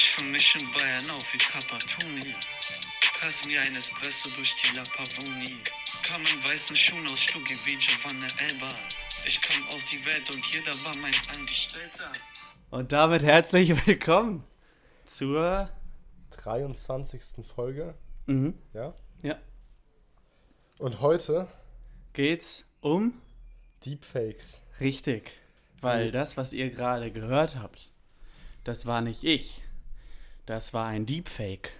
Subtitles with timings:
[0.00, 2.34] Ich für mich in Bayern auf wie Capatoni.
[3.20, 5.56] Pass mir ein Espresso durch die La Pavoni.
[6.04, 8.70] Kam in weißen Schuhen aus Stucki wie Giovanna Elba.
[9.26, 12.10] Ich kam auf die Welt und jeder war mein Angestellter.
[12.70, 14.42] Und damit herzlich willkommen
[15.04, 15.68] zur.
[16.30, 17.44] 23.
[17.44, 17.94] Folge.
[18.24, 18.54] Mhm.
[18.72, 18.94] Ja.
[19.22, 19.38] Ja.
[20.78, 21.46] Und heute
[22.14, 23.20] Geht's um?
[23.84, 24.62] Deepfakes.
[24.80, 25.30] Richtig.
[25.82, 26.12] Weil Mhm.
[26.12, 27.92] das, was ihr gerade gehört habt,
[28.64, 29.60] das war nicht ich.
[30.50, 31.70] Das war ein Deepfake.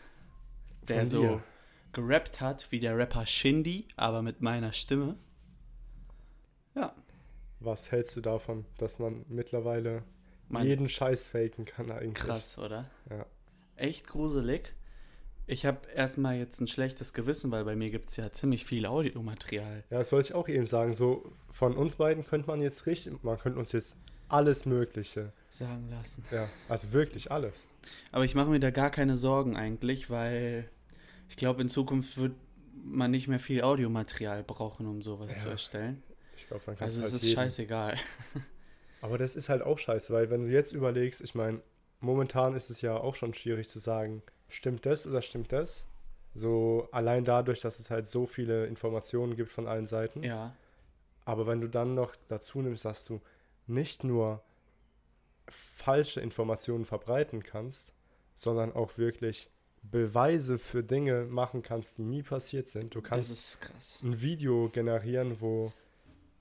[0.87, 1.43] Der so
[1.93, 5.17] gerappt hat wie der Rapper Shindy, aber mit meiner Stimme.
[6.77, 6.95] Ja.
[7.59, 10.05] Was hältst du davon, dass man mittlerweile
[10.49, 10.65] Mann.
[10.69, 12.15] jeden Scheiß faken kann eigentlich?
[12.15, 12.89] Krass, oder?
[13.11, 13.27] Ja.
[13.75, 14.73] Echt gruselig.
[15.49, 18.87] Ich habe erstmal jetzt ein schlechtes Gewissen, weil bei mir gibt es ja ziemlich viel
[18.87, 19.83] Audiomaterial.
[19.91, 20.95] Ja, das wollte ich auch eben sagen.
[20.95, 23.97] So von uns beiden könnte man jetzt richtig, man könnte uns jetzt
[24.31, 25.33] alles Mögliche.
[25.51, 26.25] sagen lassen.
[26.31, 27.67] Ja, also wirklich alles.
[28.13, 30.69] Aber ich mache mir da gar keine Sorgen eigentlich, weil
[31.29, 32.33] ich glaube, in Zukunft wird
[32.85, 35.53] man nicht mehr viel Audiomaterial brauchen, um sowas zu Ja.
[35.53, 36.03] erstellen.
[36.37, 37.35] Ich glaube, dann kannst Also du es halt ist jeden.
[37.37, 37.97] scheißegal.
[39.03, 41.61] Aber das ist halt auch scheiße, weil wenn du jetzt überlegst, ich meine,
[42.01, 45.87] momentan ist es ja auch schon schwierig zu sagen, stimmt das oder stimmt das?
[46.35, 50.23] So allein dadurch, dass es halt so viele Informationen gibt von allen Seiten.
[50.23, 50.55] Ja,
[51.25, 53.21] Aber wenn du dann noch dazu nimmst, dass du
[53.71, 54.43] nicht nur
[55.49, 57.95] falsche Informationen verbreiten kannst,
[58.35, 59.51] sondern auch wirklich
[59.83, 62.95] Beweise für Dinge machen kannst, die nie passiert sind.
[62.95, 63.59] Du kannst
[64.03, 65.73] ein Video generieren, wo,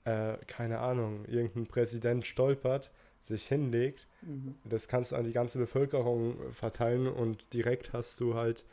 [0.04, 2.90] äh, keine Ahnung, irgendein Präsident stolpert,
[3.22, 4.06] sich hinlegt.
[4.22, 4.56] Mhm.
[4.64, 8.64] Das kannst du an die ganze Bevölkerung verteilen und direkt hast du halt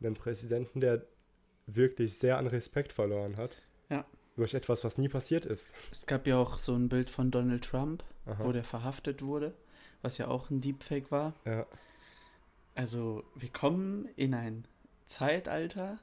[0.00, 1.04] einen Präsidenten, der
[1.66, 3.60] wirklich sehr an Respekt verloren hat.
[3.90, 4.06] Ja.
[4.38, 5.72] Durch etwas, was nie passiert ist.
[5.90, 8.44] Es gab ja auch so ein Bild von Donald Trump, Aha.
[8.44, 9.52] wo der verhaftet wurde,
[10.00, 11.34] was ja auch ein Deepfake war.
[11.44, 11.66] Ja.
[12.76, 14.64] Also wir kommen in ein
[15.06, 15.98] Zeitalter,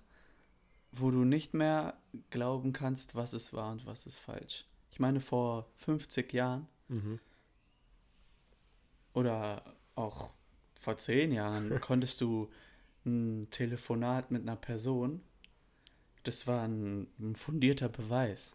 [0.92, 1.95] wo du nicht mehr
[2.30, 4.65] glauben kannst, was ist wahr und was ist falsch.
[4.92, 7.20] Ich meine, vor 50 Jahren Mhm.
[9.14, 9.64] oder
[9.95, 10.30] auch
[10.76, 12.49] vor 10 Jahren konntest du
[13.05, 15.21] ein Telefonat mit einer Person,
[16.27, 18.53] das war ein, ein fundierter Beweis.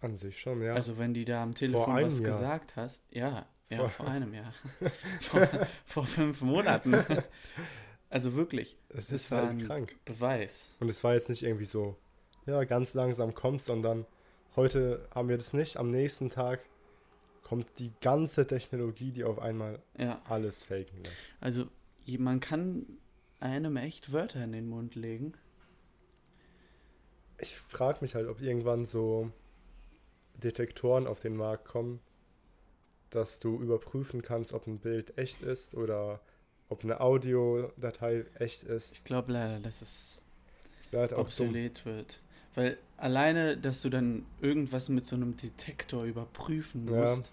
[0.00, 0.74] An sich schon, ja.
[0.74, 2.26] Also wenn die da am Telefon was Jahr.
[2.26, 4.52] gesagt hast, ja, ja, Vor- vor, einem Jahr.
[5.20, 5.48] vor,
[5.86, 6.94] vor fünf Monaten.
[8.10, 9.96] Also wirklich, es das ist war halt ein krank.
[10.04, 10.68] Beweis.
[10.80, 11.96] Und es war jetzt nicht irgendwie so,
[12.44, 14.04] ja, ganz langsam kommt, sondern
[14.54, 15.78] heute haben wir das nicht.
[15.78, 16.60] Am nächsten Tag
[17.42, 21.34] kommt die ganze Technologie, die auf einmal Ja, alles faken lässt.
[21.40, 21.64] also
[22.18, 22.84] man kann
[23.40, 25.32] einem echt Wörter in den Mund legen.
[27.42, 29.30] Ich frage mich halt, ob irgendwann so
[30.34, 31.98] Detektoren auf den Markt kommen,
[33.10, 36.20] dass du überprüfen kannst, ob ein Bild echt ist oder
[36.68, 38.92] ob eine Audiodatei echt ist.
[38.92, 40.22] Ich glaube leider, dass es
[40.90, 41.26] Das halt auch dumm.
[41.26, 42.20] obsolet wird.
[42.54, 47.00] Weil alleine, dass du dann irgendwas mit so einem Detektor überprüfen Ja.
[47.00, 47.32] musst,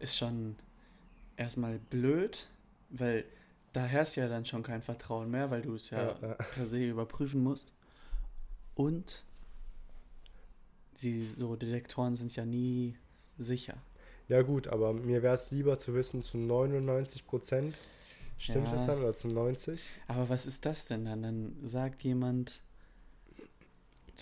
[0.00, 0.56] ist schon
[1.36, 2.48] erstmal blöd,
[2.88, 3.24] weil
[3.74, 6.34] da herrscht ja dann schon kein Vertrauen mehr, weil du es ja, Ja, ja.
[6.34, 7.72] per se überprüfen musst.
[8.74, 9.22] Und
[11.02, 12.96] die so Detektoren sind ja nie
[13.38, 13.76] sicher.
[14.28, 17.76] Ja gut, aber mir wäre es lieber zu wissen, zu 99 Prozent
[18.38, 18.72] stimmt Ja.
[18.72, 19.80] das dann oder zu 90?
[20.08, 21.22] Aber was ist das denn dann?
[21.22, 22.62] Dann sagt jemand,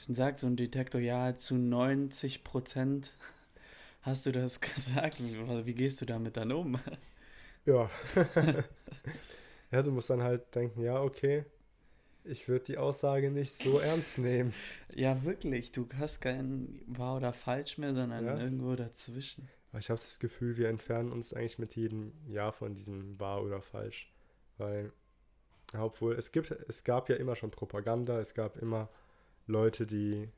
[0.06, 3.15] dann sagt so ein Detektor, ja, zu 90 Prozent
[4.03, 5.22] hast du das gesagt.
[5.22, 6.78] Wie, wie gehst du damit dann um?
[7.65, 7.89] Ja.
[9.71, 11.44] ja, du musst dann halt denken, ja, okay,
[12.25, 14.53] ich würde die Aussage nicht so ernst nehmen.
[14.94, 18.38] Ja, wirklich, du hast kein wahr oder falsch mehr, sondern Ja.
[18.38, 19.49] irgendwo dazwischen.
[19.71, 23.43] Aber ich habe das Gefühl, wir entfernen uns eigentlich mit jedem Jahr von diesem wahr
[23.43, 24.12] oder falsch.
[24.59, 24.93] Weil,
[25.77, 28.91] obwohl, es gibt, es gab ja immer schon Propaganda, es gab immer
[29.47, 30.28] Leute, die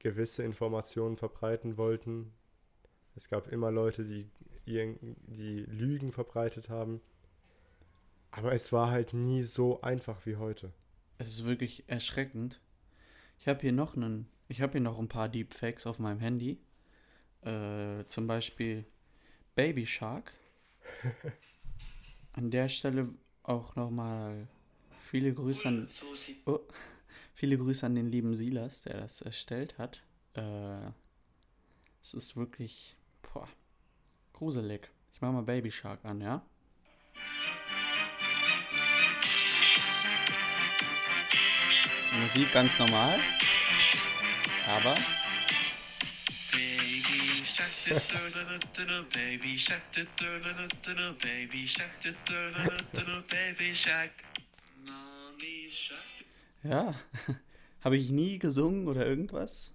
[0.00, 2.32] gewisse Informationen verbreiten wollten.
[3.14, 4.26] Es gab immer Leute, die,
[4.66, 7.00] die Lügen verbreitet haben.
[8.32, 10.72] Aber es war halt nie so einfach wie heute.
[11.20, 12.62] Es ist wirklich erschreckend.
[13.38, 16.58] Ich habe hier noch einen, ich habe hier noch ein paar Deepfakes auf meinem Handy.
[17.42, 18.86] Äh, zum Beispiel
[19.54, 20.32] Baby Shark.
[22.32, 23.10] An der Stelle
[23.42, 24.48] auch nochmal
[24.98, 25.88] viele Grüße an,
[26.46, 26.60] oh,
[27.34, 30.02] viele Grüße an den lieben Silas, der das erstellt hat.
[30.32, 30.86] Äh,
[32.02, 33.46] es ist wirklich boah,
[34.32, 34.88] gruselig.
[35.12, 36.42] Ich mache mal Baby Shark an, ja?
[42.18, 43.18] Musik ganz normal.
[44.66, 44.94] Aber.
[56.62, 56.94] Ja,
[57.80, 59.72] habe ich nie gesungen oder irgendwas.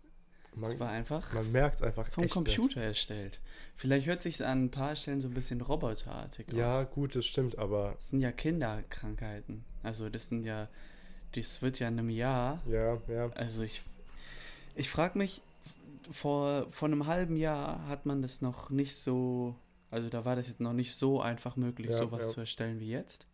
[0.51, 3.41] Es Man, war einfach man merkt es einfach vom Computer erstellt.
[3.75, 6.57] Vielleicht hört sich an ein paar Stellen so ein bisschen roboterartig Nicht.
[6.57, 6.91] Ja, aus.
[6.91, 9.65] gut, das stimmt, aber Das sind ja Kinderkrankheiten.
[9.83, 10.69] Also das sind ja,
[11.35, 12.61] das wird ja in einem Jahr.
[12.67, 13.29] ja, ja.
[13.35, 13.81] Also ich,
[14.75, 15.41] ich frage mich,
[16.11, 19.55] vor, vor einem halben Jahr hat man das noch nicht so,
[19.91, 22.29] also da war das jetzt noch nicht so einfach möglich, Ja, sowas ja.
[22.31, 23.25] zu erstellen wie jetzt.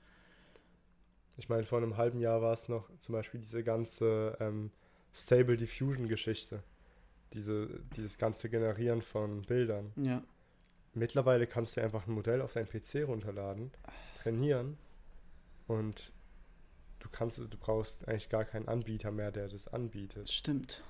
[1.38, 4.72] Ich meine, vor einem halben Jahr war es noch zum Beispiel diese ganze ähm,
[5.14, 6.64] Stable Diffusion Geschichte.
[7.34, 9.92] Diese, dieses ganze Generieren von Bildern.
[9.96, 10.22] Ja.
[10.94, 13.72] Mittlerweile kannst du einfach ein Modell auf deinen PC runterladen,
[14.22, 14.78] trainieren
[15.68, 16.12] und
[17.04, 20.24] du kannst du brauchst eigentlich gar keinen Anbieter mehr, der das anbietet.
[20.24, 20.84] Das stimmt.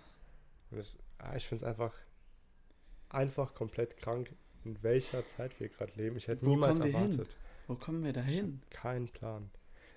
[0.70, 1.94] Und das, ah, ich finde es einfach
[3.10, 6.18] einfach komplett krank, in welcher Zeit wir gerade leben.
[6.18, 6.96] Ich hätte Wo niemals wir hin?
[6.96, 7.36] erwartet.
[7.68, 8.62] Wo kommen wir da hin?
[8.70, 9.50] Keinen Plan.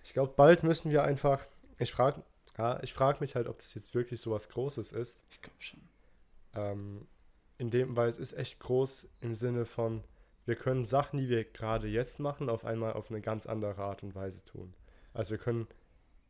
[0.04, 1.44] Ich glaube, bald müssen wir einfach.
[1.78, 2.22] Ich frage
[2.56, 5.22] ja, ich frag mich halt, ob das jetzt wirklich so was Großes ist.
[5.30, 5.80] Ich glaube schon.
[6.54, 7.08] Ähm,
[7.58, 10.04] in dem, weil es ist echt groß im Sinne von,
[10.46, 14.02] wir können Sachen, die wir gerade jetzt machen, auf einmal auf eine ganz andere Art
[14.02, 14.74] und Weise tun.
[15.12, 15.66] Also wir können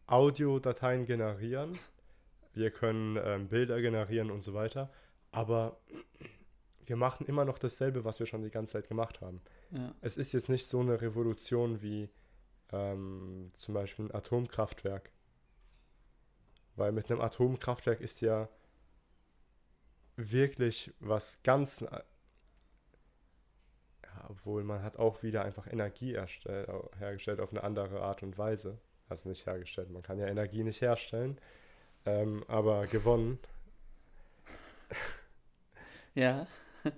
[0.07, 1.79] Audiodateien generieren,
[2.53, 4.91] wir können ähm, Bilder generieren und so weiter,
[5.33, 5.79] aber
[6.87, 9.41] wir machen immer noch dasselbe, was wir schon die ganze Zeit gemacht haben.
[9.71, 9.95] Ja.
[10.01, 12.11] Es ist jetzt nicht so eine Revolution wie
[12.73, 15.11] ähm, zum Beispiel ein Atomkraftwerk.
[16.77, 18.49] Weil mit einem Atomkraftwerk ist ja
[20.17, 21.81] wirklich was ganz.
[21.81, 22.01] Ja,
[24.29, 26.17] obwohl man hat auch wieder einfach Energie
[26.99, 28.79] hergestellt auf eine andere Art und Weise.
[29.15, 31.39] Also nicht hergestellt, man kann ja Energie nicht herstellen,
[32.05, 33.39] ähm, aber gewonnen.
[36.17, 36.47] Ja.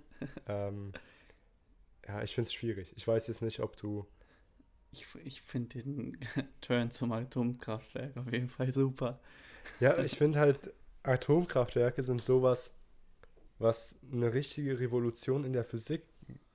[0.48, 0.92] Ähm,
[2.08, 2.92] ja, ich finde es schwierig.
[2.96, 4.06] Ich weiß jetzt nicht, ob du.
[4.92, 6.18] Ich, ich finde den
[6.62, 9.20] Turn zum Atomkraftwerk auf jeden Fall super.
[9.78, 10.72] Ja, ich finde halt,
[11.02, 12.72] Atomkraftwerke sind sowas,
[13.58, 16.02] was eine richtige Revolution in der Physik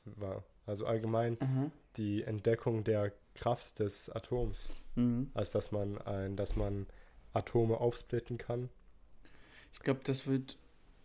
[0.06, 0.44] war.
[0.66, 1.72] Also allgemein Aha.
[1.98, 4.70] die Entdeckung der Kraft des Atoms.
[4.96, 5.32] Mhm.
[5.34, 6.88] Also dass man ein, dass man
[7.34, 8.70] Atome aufsplitten kann.
[9.74, 10.58] Ich glaube, das wird,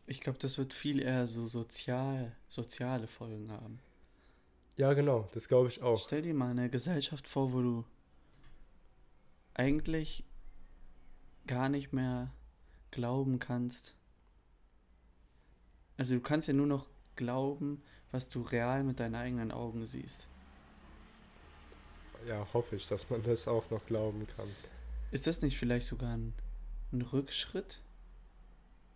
[0.06, 3.78] ich glaube, das wird viel eher so sozial, soziale Folgen haben.
[4.76, 5.98] Ja, genau, das glaube ich auch.
[5.98, 7.84] Stell dir mal eine Gesellschaft vor, wo du
[9.54, 10.24] eigentlich
[11.46, 12.30] gar nicht mehr
[12.90, 13.94] glauben kannst.
[15.96, 20.28] Also du kannst ja nur noch glauben, was du real mit deinen eigenen Augen siehst.
[22.26, 24.48] Ja, hoffe ich, dass man das auch noch glauben kann.
[25.12, 26.32] Ist das nicht vielleicht sogar ein,
[26.92, 27.80] ein Rückschritt?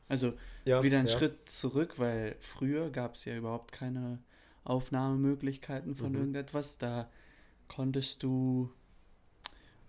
[0.08, 0.32] Also
[0.64, 1.16] Ja, wieder ein ja.
[1.16, 4.18] Schritt zurück, weil früher gab es ja überhaupt keine
[4.64, 6.18] Aufnahmemöglichkeiten von Mhm.
[6.18, 6.78] irgendetwas.
[6.78, 7.08] Da
[7.68, 8.70] konntest du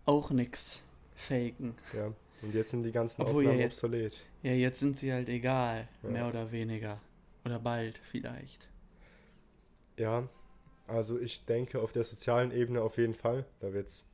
[0.05, 0.83] auch nichts
[1.15, 1.75] faken.
[1.93, 2.13] Ja.
[2.43, 4.25] Und jetzt sind die ganzen Obwohl ja Aufnahmen jetzt- obsolet.
[4.43, 6.09] Ja, jetzt sind sie halt egal, Ja.
[6.09, 6.99] mehr oder weniger.
[7.45, 8.67] Oder bald vielleicht.
[9.97, 10.27] Ja,
[10.91, 13.45] also ich denke auf der sozialen Ebene auf jeden Fall.
[13.59, 14.05] Da wird es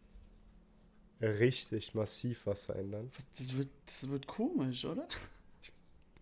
[1.21, 3.11] richtig massiv was verändern.
[3.35, 5.07] Das, wird, das wird komisch, oder?
[5.63, 5.71] Ich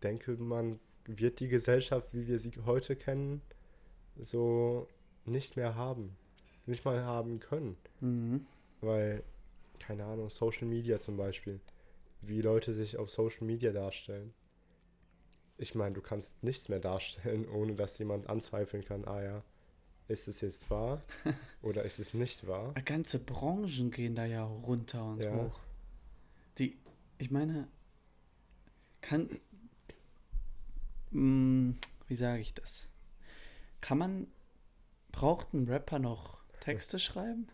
[0.01, 3.41] denke, man wird die Gesellschaft, wie wir sie heute kennen,
[4.17, 4.87] so
[5.25, 6.15] nicht mehr haben.
[6.65, 7.77] Nicht mal haben können.
[7.99, 8.47] Mhm.
[8.79, 9.23] Weil,
[9.79, 11.59] keine Ahnung, Social Media zum Beispiel.
[12.21, 14.33] Wie Leute sich auf Social Media darstellen.
[15.57, 19.43] Ich meine, du kannst nichts mehr darstellen, ohne dass jemand anzweifeln kann, ah ja,
[20.07, 21.01] ist es jetzt wahr
[21.61, 22.73] oder ist es nicht wahr?
[22.85, 25.33] Ganze Branchen gehen da ja runter und Ja.
[25.33, 25.59] hoch.
[26.57, 26.77] Die,
[27.17, 27.67] ich meine,
[29.01, 29.29] kann,
[31.11, 31.75] mh,
[32.07, 32.89] wie sage ich das?
[33.81, 34.27] Kann man,
[35.11, 37.47] braucht ein Rapper noch Texte schreiben?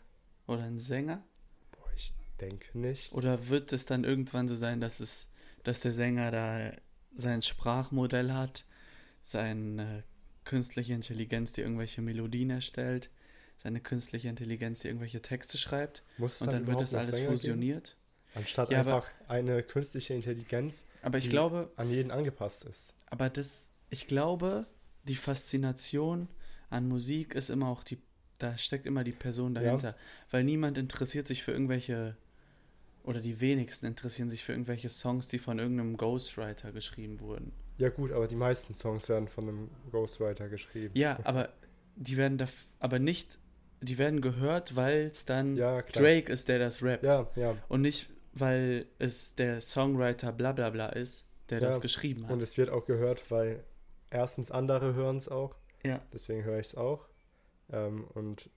[0.47, 1.23] Oder ein Sänger?
[1.71, 3.11] Boah, ich denke nicht.
[3.13, 5.29] Oder wird es dann irgendwann so sein, dass es,
[5.63, 6.71] dass der Sänger da
[7.13, 8.65] sein Sprachmodell hat,
[9.23, 10.03] seine
[10.45, 13.09] künstliche Intelligenz, die irgendwelche Melodien erstellt,
[13.57, 17.21] seine künstliche Intelligenz, die irgendwelche Texte schreibt Muss und dann wird überhaupt das alles Sänger
[17.27, 17.31] geben?
[17.37, 17.95] fusioniert?
[18.33, 22.93] Anstatt Ja, aber- einfach eine künstliche Intelligenz, Aber ich die glaube, an jeden angepasst ist.
[23.07, 24.65] aber das, ich glaube,
[25.03, 26.27] die Faszination
[26.69, 27.99] an Musik ist immer auch die,
[28.37, 29.61] da steckt immer die Person Ja.
[29.61, 29.95] dahinter,
[30.31, 32.15] weil niemand interessiert sich für irgendwelche
[33.03, 37.51] oder die wenigsten interessieren sich für irgendwelche Songs, die von irgendeinem Ghostwriter geschrieben wurden.
[37.77, 40.91] Ja gut, aber die meisten Songs werden von einem Ghostwriter geschrieben.
[40.93, 41.49] Ja, aber
[41.95, 42.45] die werden da,
[42.79, 43.39] aber nicht,
[43.81, 45.81] die werden gehört, weil es dann Ja.
[45.81, 47.03] Drake ist, der das rappt.
[47.03, 47.57] Ja, ja.
[47.69, 52.33] Und nicht, weil es der Songwriter bla bla bla ist, der Ja, das geschrieben hat.
[52.33, 53.63] Und es wird auch gehört, weil
[54.11, 56.01] erstens andere hören es auch, ja.
[56.13, 57.07] deswegen höre ich es auch.
[57.71, 58.49] Ähm, und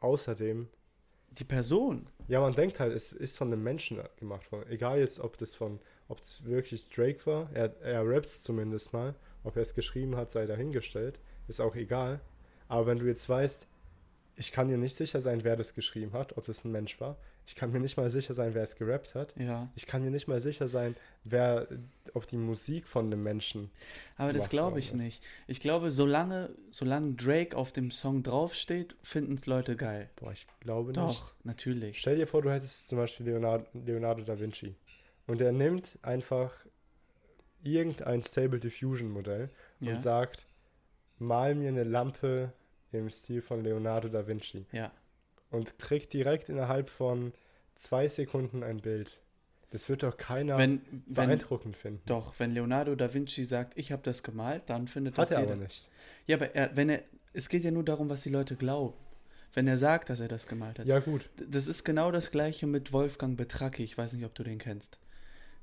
[0.00, 0.68] außerdem,
[1.30, 2.08] Die Person.
[2.28, 4.70] Ja, man denkt halt, es ist von einem Menschen gemacht worden.
[4.70, 9.14] Egal jetzt, ob das von, ob es wirklich Drake war, er, er rappt zumindest mal.
[9.44, 11.18] Ob er es geschrieben hat, sei dahingestellt.
[11.48, 12.20] Ist auch egal.
[12.68, 13.66] Aber wenn du jetzt weißt,
[14.38, 17.16] ich kann mir nicht sicher sein, wer das geschrieben hat, ob das ein Mensch war.
[17.46, 19.34] Ich kann mir nicht mal sicher sein, wer es gerappt hat.
[19.36, 19.68] Ja.
[19.74, 21.66] Ich kann mir nicht mal sicher sein, wer,
[22.14, 23.70] ob die Musik von einem Menschen.
[24.16, 24.94] Aber das glaube ich ist.
[24.94, 25.22] nicht.
[25.46, 30.08] Ich glaube, solange, solange Drake auf dem Song draufsteht, finden es Leute geil.
[30.16, 30.98] Boah, ich glaube nicht.
[30.98, 31.98] Doch, natürlich.
[31.98, 34.74] Stell dir vor, du hättest zum Beispiel Leonardo, Leonardo da Vinci.
[35.26, 36.52] Und er nimmt einfach
[37.62, 39.92] irgendein Stable Diffusion Modell Ja.
[39.92, 40.46] und sagt,
[41.18, 42.52] mal mir eine Lampe
[42.92, 44.66] im Stil von Leonardo da Vinci.
[44.72, 44.90] ja.
[45.50, 47.32] Und kriegt direkt innerhalb von
[47.74, 49.18] zwei Sekunden ein Bild.
[49.70, 52.02] Das wird doch keiner Wenn, wenn, beeindruckend finden.
[52.06, 55.40] doch, wenn Leonardo da Vinci sagt, ich habe das gemalt, dann findet Hat das er
[55.40, 55.52] jeder.
[55.54, 55.88] aber nicht.
[56.26, 57.02] Ja, aber er, wenn er,
[57.32, 58.94] es geht ja nur darum, was die Leute glauben.
[59.54, 60.86] Wenn er sagt, dass er das gemalt hat.
[60.86, 61.30] Ja, gut.
[61.48, 63.82] Das ist genau das gleiche mit Wolfgang Betracki.
[63.84, 64.98] Ich weiß nicht, ob du den kennst.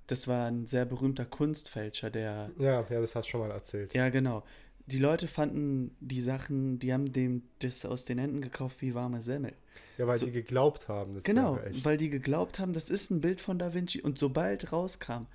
[0.08, 3.94] Das war ein sehr berühmter Kunstfälscher, der Ja, ja, das hast du schon mal erzählt.
[3.94, 4.44] Ja, genau.
[4.88, 9.22] Die Leute fanden die Sachen, die haben dem das aus den Händen gekauft wie warme
[9.22, 9.54] Semmel.
[9.98, 13.22] Ja, weil So- die geglaubt haben, das genau, weil die geglaubt haben, das ist ein
[13.22, 14.02] Bild von Da Vinci.
[14.02, 15.26] Und sobald rauskam,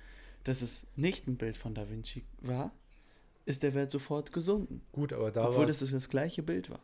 [0.45, 2.71] dass es nicht ein Bild von Da Vinci war,
[3.45, 4.81] ist der Wert sofort gesunken.
[4.93, 6.79] Gut, aber da obwohl war's- das das gleiche Bild war.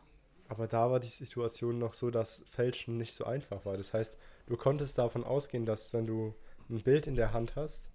[0.48, 3.76] Aber da war die Situation noch so, dass Fälschen nicht so einfach war.
[3.76, 6.34] Das heißt, du konntest davon ausgehen, dass wenn du
[6.70, 7.88] ein Bild in der Hand hast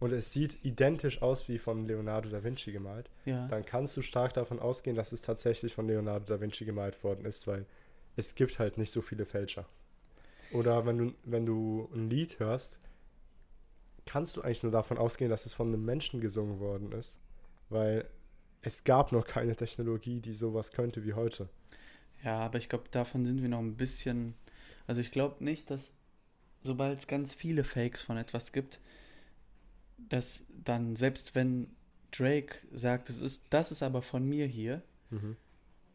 [0.00, 3.46] und es sieht identisch aus wie von Leonardo da Vinci gemalt, Ja.
[3.48, 7.24] dann kannst du stark davon ausgehen, dass es tatsächlich von Leonardo da Vinci gemalt worden
[7.24, 7.66] ist, weil
[8.16, 9.66] es gibt halt nicht so viele Fälscher.
[10.52, 12.78] Oder wenn du, wenn du ein Lied hörst,
[14.06, 17.18] kannst du eigentlich nur davon ausgehen, dass es von einem Menschen gesungen worden ist,
[17.70, 18.08] weil
[18.62, 21.48] es gab noch keine Technologie, die sowas könnte wie heute.
[22.22, 24.34] Ja, aber ich glaube, davon sind wir noch ein bisschen.
[24.86, 25.90] Also ich glaube nicht, dass
[26.62, 28.80] sobald es ganz viele Fakes von etwas gibt,
[29.98, 31.68] dass dann, selbst wenn
[32.10, 35.36] Drake sagt, das ist, das ist aber von mir hier, Mhm.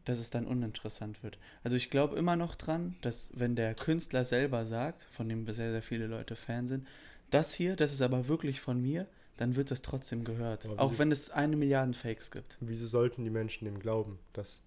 [0.05, 1.37] dass es dann uninteressant wird.
[1.63, 5.71] Also ich glaube immer noch dran, dass wenn der Künstler selber sagt, von dem sehr,
[5.71, 6.87] sehr viele Leute Fan sind,
[7.29, 10.67] das hier, das ist aber wirklich von mir, dann wird das trotzdem gehört.
[10.77, 12.57] Auch wenn es eine Milliarde Fakes gibt.
[12.59, 14.61] Wieso sollten die Menschen dem glauben, dass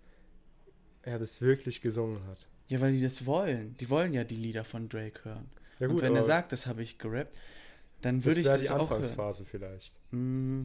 [1.03, 2.47] er das wirklich gesungen hat?
[2.69, 3.77] Ja, weil die das wollen.
[3.79, 5.51] Die wollen ja die Lieder von Drake hören.
[5.79, 7.37] Ja Und wenn er sagt, das habe ich gerappt,
[8.03, 9.03] dann das würde ich wäre das die auch hören.
[9.03, 9.95] Anfangsphase vielleicht.
[10.13, 10.65] Mm,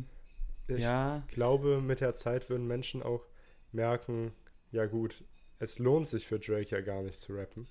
[0.68, 3.26] Ich ja, glaube, mit der Zeit würden Menschen auch
[3.72, 4.34] merken,
[4.72, 5.24] ja gut,
[5.60, 7.68] es lohnt sich für Drake ja gar nicht zu rappen.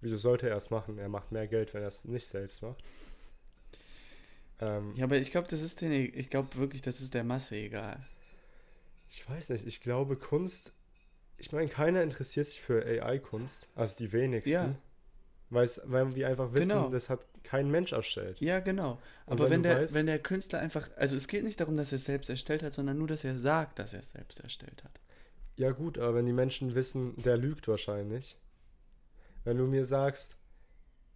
[0.00, 0.98] Wieso sollte er es machen?
[0.98, 2.82] Er macht mehr Geld, wenn er es nicht selbst macht.
[4.60, 7.56] Ähm, ja, aber ich glaube, das ist den, ich glaube wirklich, das ist der Masse
[7.56, 8.04] egal.
[9.08, 10.72] Ich weiß nicht, ich glaube Kunst,
[11.36, 14.50] ich meine, keiner interessiert sich für AI-Kunst, also die wenigsten.
[14.50, 14.74] Ja.
[15.50, 16.90] Weil's, weil wir einfach wissen, Genau.
[16.90, 18.38] das hat kein Mensch erstellt.
[18.40, 18.98] Ja, genau.
[19.26, 21.90] Aber wenn wenn, der, weißt- wenn der Künstler einfach, also es geht nicht darum, dass
[21.92, 24.84] er es selbst erstellt hat, sondern nur, dass er sagt, dass er es selbst erstellt
[24.84, 25.00] hat.
[25.56, 28.36] Ja gut, aber wenn die Menschen wissen, der lügt wahrscheinlich.
[29.44, 30.36] Wenn du mir sagst,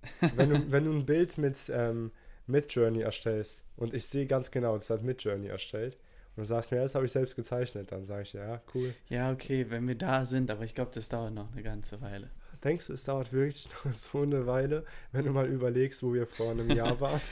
[0.36, 2.10] wenn du, wenn du ein Bild mit, ähm,
[2.46, 5.96] mit Journey erstellst und ich sehe ganz genau, das hat mit Journey erstellt
[6.34, 8.94] und du sagst mir, das habe ich selbst gezeichnet, dann sage ich, ja, cool.
[9.08, 12.30] Ja, okay, wenn wir da sind, aber ich glaube, das dauert noch eine ganze Weile.
[12.64, 16.26] Denkst du, es dauert wirklich noch so eine Weile, wenn du mal überlegst, wo wir
[16.26, 17.20] vor einem Jahr waren?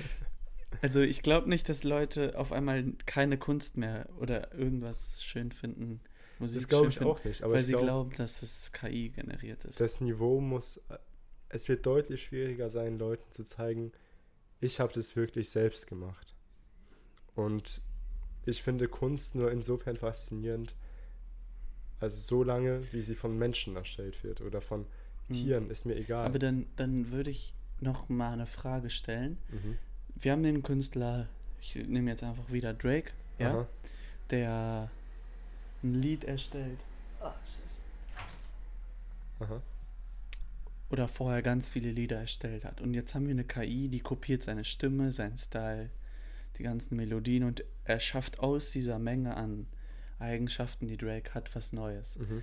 [0.83, 6.01] Also ich glaube nicht, dass Leute auf einmal keine Kunst mehr oder irgendwas schön finden,
[6.39, 9.11] Musik Das glaube ich finden, auch nicht, aber weil sie glaube, glauben, dass es KI
[9.11, 9.81] generiert ist.
[9.81, 10.81] das Niveau muss,
[11.51, 13.93] es wird deutlich schwieriger sein, Leuten zu zeigen,
[14.61, 16.35] ich habe das wirklich selbst gemacht.
[17.35, 17.83] Und
[18.47, 20.77] ich finde Kunst nur insofern faszinierend,
[21.99, 24.87] also so lange, wie sie von Menschen erstellt wird oder von.
[25.33, 26.27] Tieren, ist mir egal.
[26.27, 29.39] Aber dann, dann würde ich noch mal eine Frage stellen.
[29.51, 29.79] mhm.
[30.17, 31.29] Wir haben den Künstler,
[31.61, 33.69] ich nehme jetzt einfach wieder Drake, ja, Aha.
[34.29, 34.91] der
[35.83, 36.85] ein Lied erstellt.
[37.21, 37.81] Ah, scheiße.
[39.41, 39.63] Aha.
[40.91, 42.81] Oder vorher ganz viele Lieder erstellt hat.
[42.83, 45.89] Und jetzt haben wir eine KI, die kopiert seine Stimme, seinen Style,
[46.59, 49.67] die ganzen Melodien und er schafft aus dieser Menge an
[50.19, 52.19] Eigenschaften, die Drake hat, was Neues.
[52.19, 52.43] Mhm.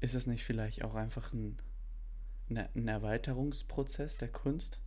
[0.00, 1.58] Ist es nicht vielleicht auch einfach ein,
[2.48, 4.80] ne- ein Erweiterungsprozess der Kunst?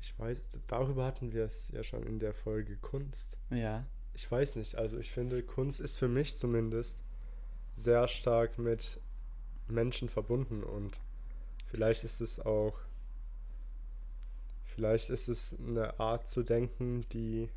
[0.00, 3.36] Ich weiß, darüber hatten wir es ja schon in der Folge Kunst.
[3.50, 3.84] Ja.
[4.14, 7.02] Ich weiß nicht, also ich finde, Kunst ist für mich zumindest
[7.74, 9.00] sehr stark mit
[9.68, 11.00] Menschen verbunden und
[11.66, 12.78] vielleicht ist es auch,
[14.64, 17.50] vielleicht ist es eine Art zu denken, die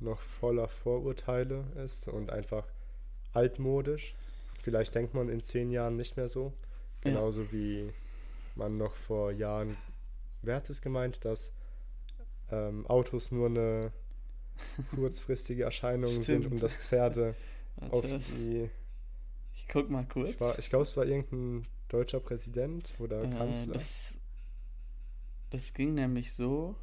[0.00, 2.66] noch voller Vorurteile ist und einfach
[3.32, 4.14] altmodisch.
[4.62, 6.52] vielleicht denkt man in zehn Jahren nicht mehr so.
[7.04, 7.12] Ja.
[7.12, 7.92] Genauso wie
[8.58, 9.76] man noch vor Jahren,
[10.42, 11.52] wer hat es gemeint, dass
[12.50, 13.92] ähm, Autos nur eine
[14.94, 17.34] kurzfristige Erscheinung sind und dass Pferde
[17.80, 18.68] auf Warte, die.
[19.54, 20.30] ich guck mal kurz.
[20.30, 23.72] Ich, war- ich glaube, es war irgendein deutscher Präsident oder Äh, Kanzler.
[23.74, 24.14] das,
[25.50, 26.74] das ging nämlich so.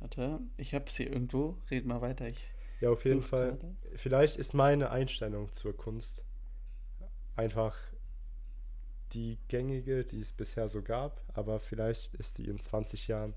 [0.00, 1.56] Warte, ich hab's hier irgendwo.
[1.70, 2.28] Red mal weiter.
[2.28, 3.52] Ich ja, auf jeden Fall.
[3.56, 3.76] gerade.
[3.94, 6.24] Vielleicht ist meine Einstellung zur Kunst
[7.36, 7.78] einfach
[9.12, 13.34] die gängige, die es bisher so gab, aber vielleicht ist die in 20 Jahren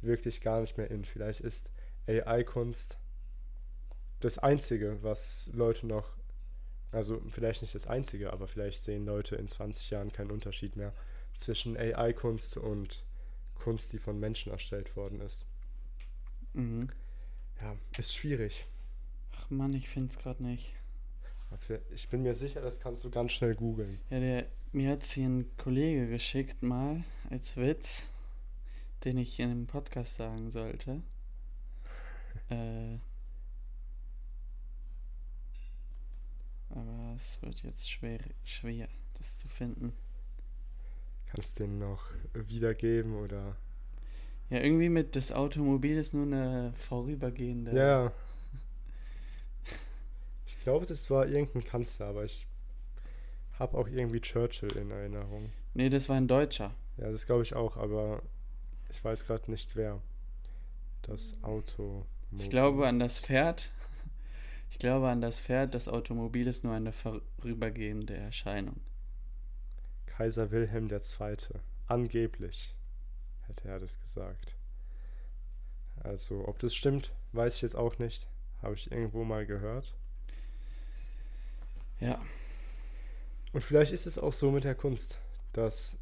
[0.00, 1.04] wirklich gar nicht mehr in.
[1.04, 1.70] Vielleicht ist
[2.06, 2.98] AI-Kunst
[4.20, 6.16] das Einzige, was Leute noch,
[6.90, 10.92] also vielleicht nicht das Einzige, aber vielleicht sehen Leute in 20 Jahren keinen Unterschied mehr
[11.34, 13.04] zwischen AI-Kunst und
[13.54, 15.46] Kunst, die von Menschen erstellt worden ist.
[16.54, 16.88] Mhm.
[17.60, 18.66] Ja, ist schwierig.
[19.32, 20.74] Ach Mann, ich find's gerade nicht.
[21.90, 23.98] Ich bin mir sicher, das kannst du ganz schnell googeln.
[24.10, 28.10] Ja, der, mir hat's hier ein Kollege geschickt mal als Witz,
[29.04, 31.02] den ich in einem Podcast sagen sollte.
[32.50, 32.98] äh,
[36.70, 39.92] aber es wird jetzt schwer, schwer, das zu finden.
[41.26, 43.56] Kannst du den noch wiedergeben oder.
[44.50, 47.76] Ja, irgendwie mit das Automobil ist nur eine vorübergehende.
[47.76, 48.12] Ja.
[50.48, 52.46] Ich glaube, das war irgendein Kanzler, aber ich
[53.58, 55.52] habe auch irgendwie Churchill in Erinnerung.
[55.74, 56.74] Nee, das war ein Deutscher.
[56.96, 58.22] Ja, das glaube ich auch, aber
[58.88, 60.00] ich weiß gerade nicht wer.
[61.02, 62.06] Das Auto.
[62.36, 63.70] Ich glaube an das Pferd.
[64.70, 68.80] Ich glaube an das Pferd, das Automobil ist nur eine vorübergehende Erscheinung.
[70.06, 71.36] Kaiser Wilhelm II.
[71.86, 72.74] Angeblich
[73.46, 74.56] hätte er das gesagt.
[76.02, 78.26] Also, ob das stimmt, weiß ich jetzt auch nicht.
[78.62, 79.94] Habe ich irgendwo mal gehört.
[82.00, 82.20] Ja,
[83.52, 85.18] Und vielleicht ist es auch so mit der Kunst,
[85.52, 85.98] dass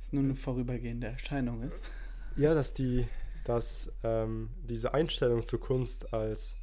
[0.00, 1.80] ist nur eine vorübergehende Erscheinung ist.
[2.36, 3.06] Ja, dass die,
[3.44, 6.56] dass ähm, diese Einstellung zur Kunst als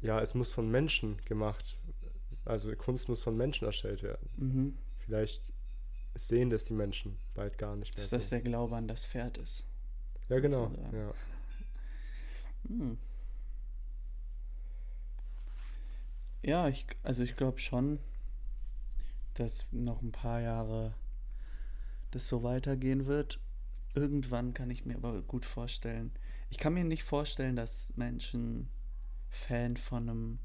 [0.00, 1.78] ja, es muss von Menschen gemacht,
[2.44, 4.28] also Kunst muss von Menschen erstellt werden.
[4.36, 4.78] Mhm.
[4.98, 5.42] Vielleicht
[6.14, 8.02] sehen das die Menschen bald gar nicht mehr.
[8.02, 8.36] Dass das so.
[8.36, 9.64] der Glaube an das Pferd ist.
[10.28, 10.70] ja, genau.
[10.92, 11.12] Ja.
[12.68, 12.98] Hm.
[16.44, 17.98] Ja, ich, also ich glaube schon,
[19.34, 20.94] dass noch ein paar Jahre
[22.10, 23.40] das so weitergehen wird.
[23.94, 26.12] Irgendwann kann ich mir aber gut vorstellen.
[26.50, 28.68] Ich kann mir nicht vorstellen, dass Menschen
[29.30, 30.38] Fan von einem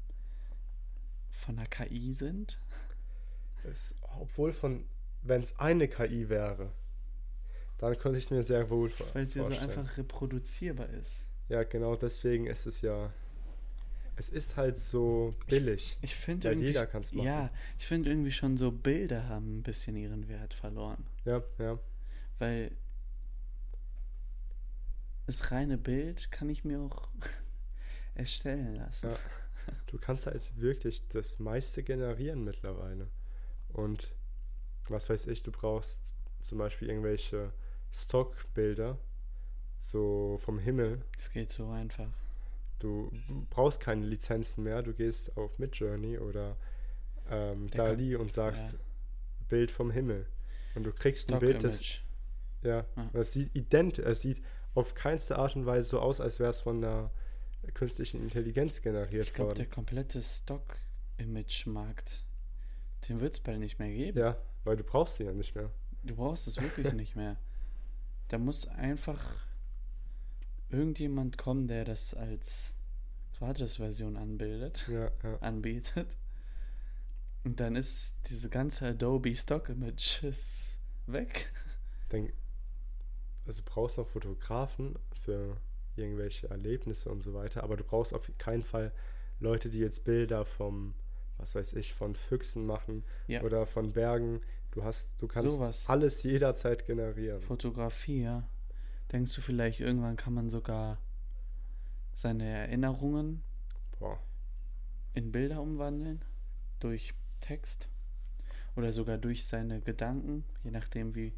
[1.30, 2.58] von einer KI sind.
[3.64, 4.84] Es, obwohl von,
[5.22, 6.72] wenn es eine KI wäre,
[7.78, 9.78] dann könnte ich es mir sehr wohl vor Weil es ja so vorstellen.
[9.78, 11.24] einfach reproduzierbar ist.
[11.48, 13.12] Ja, genau deswegen ist es ja.
[14.20, 15.96] Es ist halt so billig.
[16.02, 16.66] Ich finde Weil irgendwie.
[16.66, 17.26] jeder kann's machen.
[17.26, 21.06] Ja, ich finde irgendwie schon so Bilder haben ein bisschen ihren Wert verloren.
[21.24, 21.78] Ja, ja.
[22.38, 22.70] Weil
[25.24, 27.08] das reine Bild kann ich mir auch
[28.14, 29.08] erstellen lassen.
[29.08, 29.16] Ja.
[29.86, 33.08] Du kannst halt wirklich das meiste generieren mittlerweile.
[33.68, 34.12] Und
[34.90, 37.54] was weiß ich, du brauchst zum Beispiel irgendwelche
[37.90, 38.98] Stockbilder,
[39.78, 41.06] so vom Himmel.
[41.16, 42.10] Es geht so einfach.
[42.80, 43.12] Du
[43.50, 46.56] brauchst keine Lizenzen mehr, du gehst auf Midjourney oder
[47.30, 48.78] ähm, Dali und sagst ja.
[49.48, 50.26] Bild vom Himmel.
[50.74, 52.00] Und du kriegst ein Stock Bild, das, Image.
[52.62, 53.10] ja, Ja.
[53.12, 54.42] das sieht identisch, es sieht
[54.74, 57.10] auf keinste Art und Weise so aus, als wäre es von einer
[57.74, 59.58] künstlichen Intelligenz generiert Ich glaube, worden.
[59.58, 62.24] der komplette Stock-Image-Markt,
[63.08, 64.18] den wird es bald nicht mehr geben.
[64.18, 65.70] Ja, weil du brauchst sie ja nicht mehr.
[66.04, 67.36] Du brauchst es wirklich nicht mehr.
[68.28, 69.20] Da muss einfach
[70.70, 72.74] irgendjemand kommen, der das als
[73.38, 75.36] Gratis-Version anbildet, Ja, ja.
[75.40, 76.16] anbietet.
[77.44, 81.52] Und dann ist diese ganze Adobe Stock Images weg.
[82.12, 82.34] Denk,
[83.46, 85.56] also du brauchst noch Fotografen für
[85.96, 88.92] irgendwelche Erlebnisse und so weiter, aber du brauchst auf keinen Fall
[89.40, 90.94] Leute, die jetzt Bilder vom,
[91.38, 93.42] was weiß ich, von Füchsen machen Ja.
[93.42, 94.42] oder von Bergen.
[94.70, 95.84] Du hast, du kannst Sowas.
[95.88, 97.40] alles jederzeit generieren.
[97.40, 98.48] Fotografie, ja.
[99.12, 100.98] Denkst du vielleicht, irgendwann kann man sogar
[102.14, 103.42] seine Erinnerungen
[103.98, 104.18] Boah.
[105.14, 106.24] in Bilder umwandeln?
[106.78, 107.88] Durch Text?
[108.76, 111.32] Oder sogar durch seine Gedanken, je nachdem, wie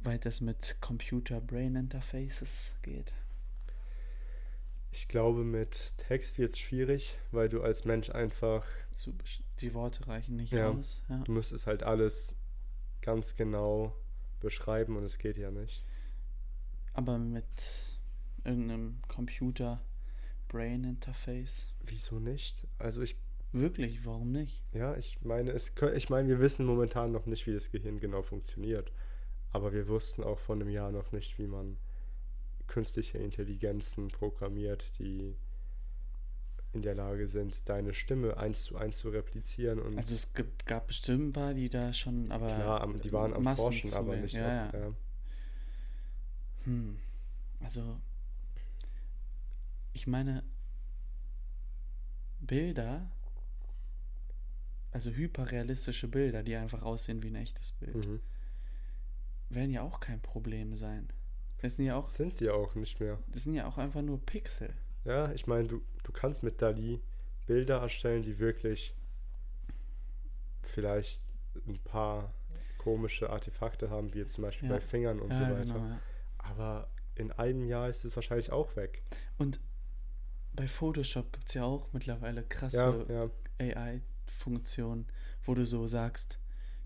[0.00, 3.12] weit es mit Computer-Brain-Interfaces geht.
[4.90, 8.66] Ich glaube, mit Text wird es schwierig, weil du als Mensch einfach,
[9.60, 10.70] die Worte reichen nicht Ja.
[10.70, 11.02] aus.
[11.08, 11.18] Ja.
[11.24, 12.36] du müsstest halt alles
[13.00, 13.96] ganz genau
[14.40, 15.84] beschreiben und es geht ja nicht.
[16.94, 17.44] Aber mit
[18.44, 21.74] irgendeinem Computer-Brain-Interface.
[21.84, 22.66] Wieso nicht?
[22.78, 23.16] Also ich
[23.54, 24.60] Wirklich, warum nicht?
[24.72, 28.22] Ja, ich meine, es, ich meine, wir wissen momentan noch nicht, wie das Gehirn genau
[28.22, 28.90] funktioniert.
[29.52, 31.76] Aber wir wussten auch vor einem Jahr noch nicht, wie man
[32.66, 35.36] künstliche Intelligenzen programmiert, die
[36.72, 39.78] in der Lage sind, deine Stimme eins zu eins zu replizieren.
[39.78, 43.34] Und Also es gibt, gab bestimmt ein paar, die da schon, aber klar, die waren
[43.34, 44.80] am Forschen, aber nicht ja, auf, ja.
[44.80, 44.94] ja.
[46.64, 46.98] Hm.
[47.60, 48.00] Also,
[49.92, 50.42] ich meine,
[52.40, 53.10] Bilder,
[54.90, 58.20] also hyperrealistische Bilder, die einfach aussehen wie ein echtes Bild, Mhm.
[59.50, 61.08] werden ja auch kein Problem sein.
[61.58, 63.18] Das sind ja auch, Sind sie auch nicht mehr.
[63.28, 64.74] das sind ja auch einfach nur Pixel.
[65.04, 67.00] Ja, ich meine, du, du kannst mit Dali
[67.46, 68.94] Bilder erstellen, die wirklich
[70.62, 71.20] vielleicht
[71.66, 72.32] ein paar
[72.78, 74.74] komische Artefakte haben, wie jetzt zum Beispiel Ja.
[74.76, 75.74] bei Fingern und so ja, weiter.
[75.74, 75.86] genau.
[75.88, 76.00] Ja.
[76.50, 79.02] Aber in einem Jahr ist es wahrscheinlich auch weg.
[79.38, 79.60] Und
[80.52, 85.06] bei Photoshop gibt es ja auch mittlerweile Ja, krasse ja, AI-Funktionen,
[85.44, 86.38] wo du so sagst,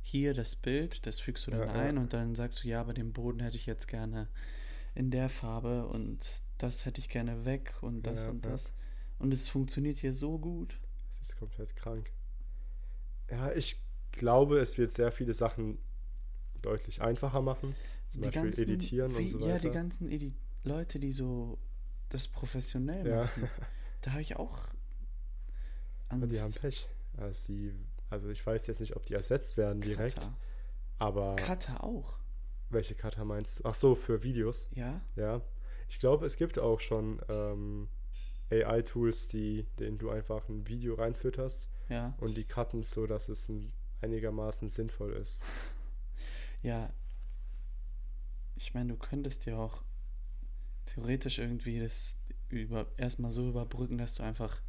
[0.03, 1.73] hier das Bild, das fügst du dann Ja, ja.
[1.73, 4.29] ein und dann sagst du, ja, aber den Boden hätte ich jetzt gerne
[4.95, 8.53] in der Farbe und das hätte ich gerne weg und das Ja, und ja.
[8.53, 8.75] das.
[9.19, 10.79] Und es funktioniert hier so gut.
[11.21, 12.11] es ist komplett krank.
[13.31, 15.79] Ja, ich glaube, es wird sehr viele Sachen
[16.63, 17.77] deutlich einfacher machen.
[18.09, 19.71] Zum Beispiel editieren und wie- so Ja, die weiter.
[19.75, 20.33] ganzen Edi
[20.65, 21.59] Leute, die so
[22.09, 23.17] das professionell Ja.
[23.25, 23.49] machen,
[24.01, 24.59] da habe ich auch
[26.09, 26.31] Angst.
[26.33, 26.89] die haben Pech.
[27.17, 27.75] Also, die,
[28.11, 30.37] also ich weiß jetzt nicht, ob die ersetzt werden direkt, Cutter.
[30.99, 32.19] aber Cutter auch,
[32.71, 33.65] welche Cutter meinst du?
[33.65, 34.69] Ach so, für Videos.
[34.75, 35.01] ja?
[35.17, 35.43] Ja,
[35.89, 37.89] ich glaube, es gibt auch schon ähm,
[38.51, 42.15] AI-Tools, die, denen du einfach ein Video reinfütterst Ja.
[42.19, 45.43] und die cutten so, dass es ein, einigermaßen sinnvoll ist.
[46.61, 46.91] Ja,
[48.59, 49.83] ich meine, du könntest ja auch
[50.87, 52.19] theoretisch irgendwie das
[52.49, 54.61] über erstmal so überbrücken, dass du einfach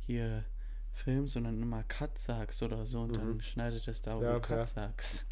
[0.00, 0.44] hier
[0.92, 3.40] filmst und dann immer Cut sagst oder so und dann Mhm.
[3.42, 4.66] schneidet es da, wo Ja, du Cut ja.
[4.66, 5.26] sagst.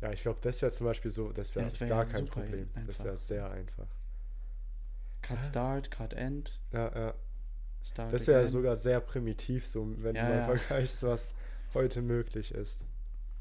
[0.00, 2.24] Ja, ich glaube, das wäre zum Beispiel so, das wäre Ja, das wär gar kein
[2.26, 2.70] Problem.
[2.74, 3.04] Das einfach.
[3.04, 3.86] wäre sehr einfach.
[5.22, 5.44] Cut.
[5.44, 7.14] Start, Cut End, Ja, ja.
[7.84, 11.34] Start Das wäre sogar sehr primitiv, so wenn du mal vergleichst, was
[11.74, 12.80] heute möglich ist.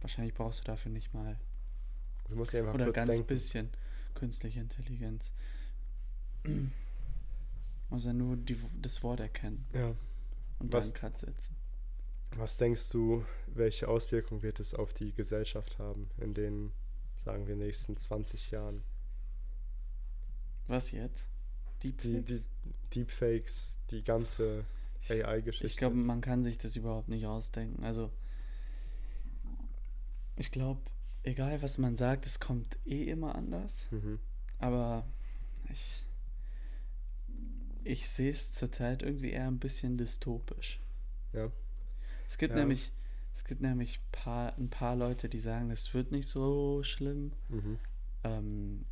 [0.02, 1.38] Wahrscheinlich brauchst du dafür nicht mal.
[2.30, 3.28] Du musst dir einfach Oder kurz ganz denken.
[3.28, 3.70] bisschen
[4.16, 5.34] künstliche Intelligenz.
[7.90, 9.96] Muss ja nur die, das Wort erkennen Ja.
[10.60, 11.56] und Was- dann Cut setzen.
[12.36, 16.72] Was denkst du, welche Auswirkungen wird es auf die Gesellschaft haben in den,
[17.18, 18.84] sagen wir, nächsten 20 Jahren?
[20.68, 21.28] Was jetzt?
[21.82, 22.46] Die, Deepfakes?
[22.64, 24.64] die Deepfakes, die ganze
[25.10, 25.66] AI-Geschichte.
[25.66, 27.84] Ich glaube, man kann sich das überhaupt nicht ausdenken.
[27.84, 28.12] Also,
[30.36, 30.82] ich glaube,
[31.24, 33.88] egal was man sagt, es kommt eh immer anders.
[33.92, 34.20] mhm.
[34.58, 35.06] Aber
[35.72, 36.06] ich,
[37.84, 40.80] ich sehe es zurzeit irgendwie eher ein bisschen dystopisch.
[41.34, 41.52] Ja.
[42.28, 42.60] Es gibt Ja.
[42.60, 42.92] nämlich,
[43.34, 47.32] es gibt nämlich paar, ein paar Leute, die sagen, es wird nicht so schlimm.
[47.48, 47.80] Mhm.
[48.24, 48.86] Ähm,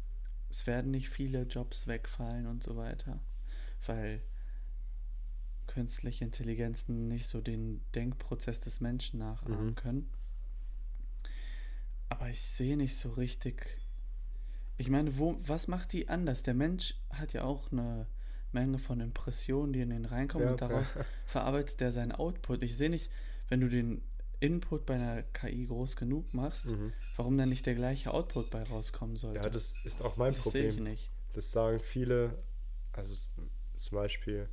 [0.49, 3.19] es werden nicht viele Jobs wegfallen und so weiter,
[3.85, 4.21] weil
[5.67, 9.75] künstliche Intelligenzen nicht so den Denkprozess des Menschen nachahmen Mhm.
[9.75, 10.09] können.
[12.09, 13.77] Aber ich sehe nicht so richtig.
[14.77, 16.43] Ich meine, wo, was macht die anders?
[16.43, 18.07] Der Mensch hat ja auch eine
[18.51, 22.63] Menge von Impressionen, die in den reinkommen Ja, und daraus verarbeitet er seinen Output.
[22.63, 23.11] Ich sehe nicht,
[23.49, 24.01] wenn du den
[24.39, 26.93] Input bei einer KI groß genug machst, Mhm.
[27.15, 29.39] warum dann nicht der gleiche Output bei rauskommen sollte.
[29.43, 30.91] Ja, das ist auch mein das sehe ich Problem.
[30.93, 31.09] nicht.
[31.33, 32.37] Das sagen viele,
[32.93, 33.15] also
[33.77, 34.47] zum Beispiel,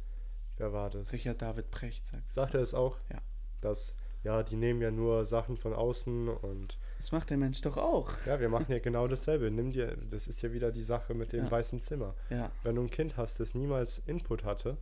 [0.57, 1.13] wer war das?
[1.13, 2.35] Richard David Precht sagt es.
[2.35, 2.97] Sagt er es auch?
[3.11, 3.21] Ja.
[3.61, 7.77] Dass, ja, die nehmen ja nur Sachen von außen und Das macht der Mensch doch
[7.77, 8.11] auch.
[8.27, 9.51] ja, wir machen ja genau dasselbe.
[9.51, 11.51] Nimm dir, das ist ja wieder die Sache mit dem Ja.
[11.51, 12.15] weißen Zimmer.
[12.31, 14.77] Ja, Wenn du ein Kind hast, das niemals Input hatte,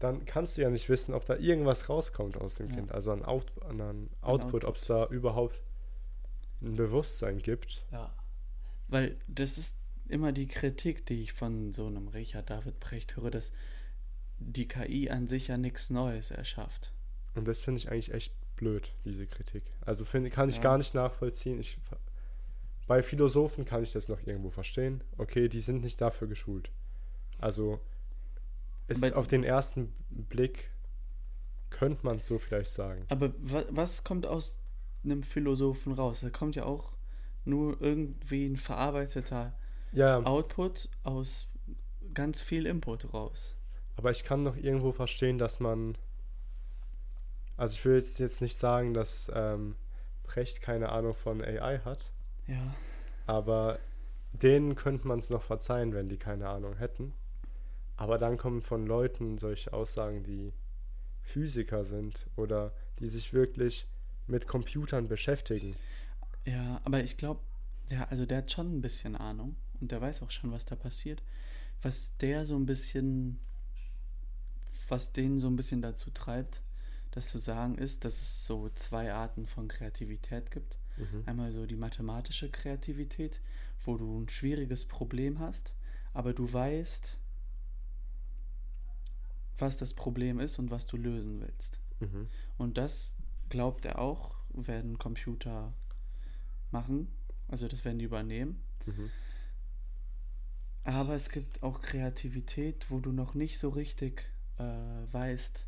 [0.00, 2.74] dann kannst du ja nicht wissen, ob da irgendwas rauskommt aus dem Ja.
[2.76, 2.92] Kind.
[2.92, 4.64] Also an, Out, an einen Output, Output.
[4.64, 5.62] ob es da überhaupt
[6.62, 7.84] ein Bewusstsein gibt.
[7.92, 8.12] ja.
[8.88, 13.30] Weil das ist immer die Kritik, die ich von so einem Richard David Precht höre,
[13.30, 13.50] dass
[14.38, 16.92] die KI an sich ja nichts Neues erschafft.
[17.34, 19.62] Und das finde ich eigentlich echt blöd, diese Kritik.
[19.84, 20.62] Also finde kann ich Ja.
[20.62, 21.60] gar nicht nachvollziehen.
[21.60, 21.76] Ich,
[22.86, 25.02] bei Philosophen kann ich das noch irgendwo verstehen.
[25.18, 26.70] Okay, die sind nicht dafür geschult.
[27.38, 27.78] Also
[28.88, 30.70] ist Aber- auf den ersten Blick
[31.70, 33.04] könnte man es so vielleicht sagen.
[33.08, 34.58] Aber wa was kommt aus
[35.04, 36.20] einem Philosophen raus?
[36.20, 36.92] Da kommt ja auch
[37.44, 39.52] nur irgendwie ein verarbeiteter
[39.92, 41.48] Ja, Output aus
[42.14, 43.54] ganz viel Input raus.
[43.96, 45.96] aber ich kann noch irgendwo verstehen, dass man.
[47.56, 49.76] Also ich will jetzt, jetzt nicht sagen, dass ähm,
[50.24, 52.10] Brecht keine Ahnung von AI hat,
[52.46, 52.74] Ja.
[53.26, 53.78] aber
[54.32, 57.12] denen könnte man es noch verzeihen, wenn die keine Ahnung hätten.
[57.96, 60.52] Aber dann kommen von Leuten solche Aussagen, die
[61.22, 63.86] Physiker sind oder die sich wirklich
[64.26, 65.76] mit Computern beschäftigen.
[66.44, 67.40] Ja, aber ich glaube,
[67.90, 70.74] ja, also der hat schon ein bisschen Ahnung und der weiß auch schon, was da
[70.74, 71.22] passiert.
[71.82, 73.38] Was der so ein bisschen,
[74.88, 76.60] was den so ein bisschen dazu treibt,
[77.14, 80.78] das zu sagen, ist, dass es so zwei Arten von Kreativität gibt.
[80.96, 81.22] Mhm.
[81.26, 83.40] Einmal so die mathematische Kreativität,
[83.84, 85.74] wo du ein schwieriges Problem hast,
[86.12, 87.16] aber du weißt,
[89.58, 91.78] was das Problem ist und was du lösen willst.
[92.00, 92.28] Mhm.
[92.58, 93.14] Und das
[93.48, 95.72] glaubt er auch, werden Computer
[96.72, 97.06] machen.
[97.46, 98.60] Also das werden die übernehmen.
[98.86, 99.10] Mhm.
[100.82, 104.64] Aber es gibt auch Kreativität, wo du noch nicht so richtig äh,
[105.12, 105.64] weißt,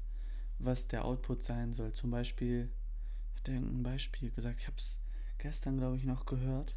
[0.59, 1.93] was der Output sein soll.
[1.93, 2.71] Zum Beispiel,
[3.37, 5.01] hat er irgendein Beispiel gesagt, ich habe es
[5.39, 6.75] gestern, glaube ich, noch gehört.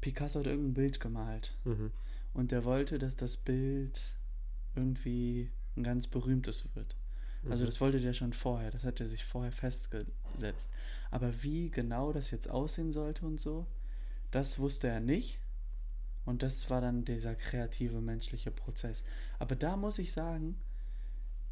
[0.00, 1.90] Picasso hat irgendein Bild gemalt Mhm.
[2.34, 4.14] und der wollte, dass das Bild
[4.74, 6.94] irgendwie ein ganz berühmtes wird.
[7.48, 7.66] Also Mhm.
[7.66, 10.68] das wollte der schon vorher, das hat er sich vorher festgesetzt.
[11.10, 13.66] Aber wie genau das jetzt aussehen sollte und so,
[14.32, 15.38] das wusste er nicht.
[16.24, 19.04] Und das war dann dieser kreative menschliche Prozess.
[19.38, 20.56] Aber da muss ich sagen,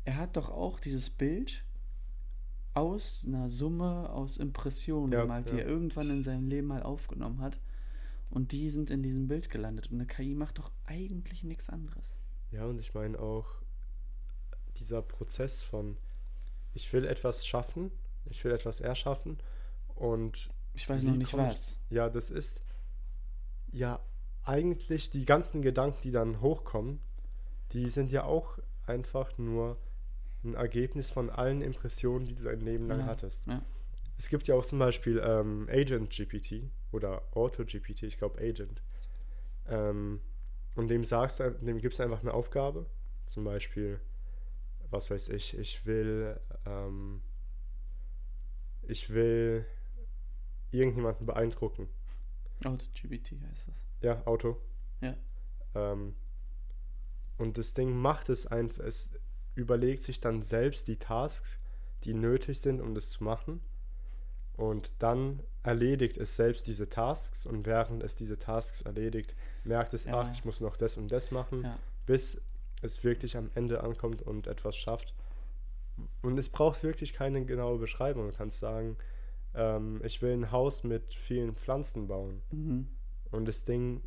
[0.04, 1.64] er hat doch auch dieses Bild
[2.74, 5.60] aus einer Summe aus Impressionen Ja, gemalt, die ja.
[5.60, 7.58] er irgendwann in seinem Leben mal aufgenommen hat.
[8.30, 9.86] Und die sind in diesem Bild gelandet.
[9.90, 12.14] Und eine KI macht doch eigentlich nichts anderes.
[12.50, 13.46] Ja, und ich meine auch
[14.78, 15.96] dieser Prozess von,
[16.72, 17.92] ich will etwas schaffen,
[18.24, 19.38] ich will etwas erschaffen
[19.94, 21.78] und Ich weiß noch nicht ich- was.
[21.90, 22.58] ja, das ist
[23.70, 24.00] ja
[24.42, 27.00] eigentlich die ganzen Gedanken, die dann hochkommen,
[27.72, 29.78] die sind ja auch einfach nur
[30.44, 33.46] ein Ergebnis von allen Impressionen, die du dein Leben lang Ja, hattest.
[33.46, 33.62] ja.
[34.16, 38.80] Es gibt ja auch zum Beispiel ähm, Agent GPT oder Auto GPT, ich glaube Agent.
[39.66, 40.20] Ähm,
[40.76, 42.86] und dem sagst du, dem gibst du einfach eine Aufgabe.
[43.26, 43.98] Zum Beispiel,
[44.90, 47.22] was weiß ich, ich will, ähm,
[48.82, 49.66] ich will
[50.70, 51.88] irgendjemanden beeindrucken.
[52.64, 53.84] AutoGPT heißt das.
[54.00, 54.60] Ja, Auto.
[55.00, 55.16] Ja.
[55.74, 56.14] Ähm,
[57.38, 59.10] und das Ding macht es einfach, es
[59.54, 61.58] überlegt sich dann selbst die Tasks,
[62.04, 63.60] die nötig sind, um das zu machen.
[64.56, 70.04] Und dann erledigt es selbst diese Tasks und während es diese Tasks erledigt, merkt es,
[70.04, 70.20] Ja.
[70.20, 71.78] ach, ich muss noch das und das machen, Ja.
[72.06, 72.40] bis
[72.82, 75.14] es wirklich am Ende ankommt und etwas schafft.
[76.22, 78.28] Und es braucht wirklich keine genaue Beschreibung.
[78.30, 78.96] Du kannst sagen,
[79.54, 82.42] ähm, ich will ein Haus mit vielen Pflanzen bauen.
[82.50, 82.88] Mhm.
[83.30, 84.02] Und das Ding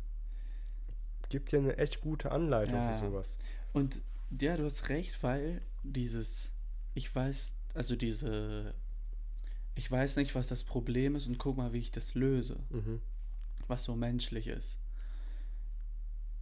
[1.28, 3.10] gibt dir eine echt gute Anleitung Ja, für ja.
[3.10, 3.36] sowas.
[3.72, 4.00] Und
[4.40, 6.50] ja, du hast recht, weil dieses,
[6.94, 8.74] ich weiß, also diese,
[9.74, 13.00] ich weiß nicht, was das Problem ist und guck mal, wie ich das löse, Mhm.
[13.66, 14.78] was so menschlich ist.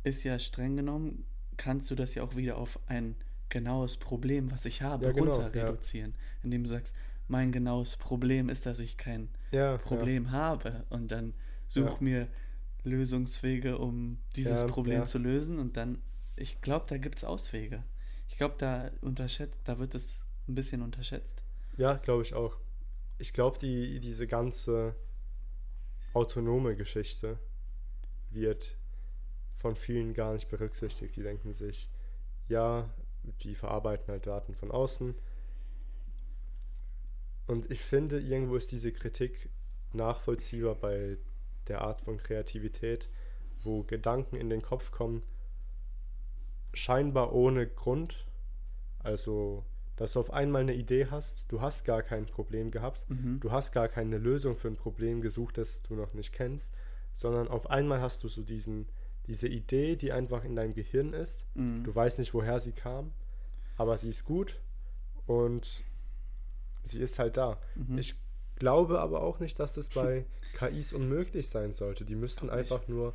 [0.04, 1.24] Ist ja streng genommen,
[1.56, 3.16] kannst du das ja auch wieder auf ein
[3.48, 5.68] genaues Problem, was ich habe, Ja, genau, runter ja.
[5.68, 6.14] reduzieren.
[6.42, 6.94] Indem du sagst,
[7.28, 11.34] mein genaues Problem ist, dass ich kein Ja, Problem habe und dann
[11.68, 11.96] such Ja.
[12.00, 12.28] mir
[12.84, 15.04] Lösungswege, um dieses Ja, Problem ja.
[15.06, 16.00] zu lösen und dann,
[16.36, 17.82] ich glaube, da gibt es Auswege.
[18.28, 21.42] Ich glaube, da unterschätzt, da wird es ein bisschen unterschätzt.
[21.76, 22.56] Ja, glaube ich auch.
[23.18, 24.94] Ich glaube, die, diese ganze
[26.12, 27.38] autonome Geschichte
[28.30, 28.76] wird
[29.58, 31.16] von vielen gar nicht berücksichtigt.
[31.16, 31.88] Die denken sich,
[32.48, 32.88] ja,
[33.42, 35.14] die verarbeiten halt Daten von außen.
[37.46, 39.48] Und ich finde, irgendwo ist diese Kritik
[39.92, 41.16] nachvollziehbar bei
[41.68, 43.08] der Art von Kreativität,
[43.62, 45.22] wo Gedanken in den Kopf kommen,
[46.72, 48.26] scheinbar ohne Grund.
[48.98, 49.64] Also,
[49.96, 53.40] dass du auf einmal eine Idee hast, du hast gar kein Problem gehabt, Mhm.
[53.40, 56.74] du hast gar keine Lösung für ein Problem gesucht, das du noch nicht kennst,
[57.14, 58.88] sondern auf einmal hast du so diesen,
[59.26, 61.46] diese Idee, die einfach in deinem Gehirn ist.
[61.54, 61.82] Mhm.
[61.84, 63.12] Du weißt nicht, woher sie kam,
[63.78, 64.60] aber sie ist gut
[65.26, 65.82] und
[66.82, 67.58] sie ist halt da.
[67.74, 67.98] Mhm.
[67.98, 68.16] Ich
[68.56, 70.26] glaube aber auch nicht, dass das bei
[70.58, 72.04] KIs unmöglich sein sollte.
[72.04, 73.14] Die müssten einfach nur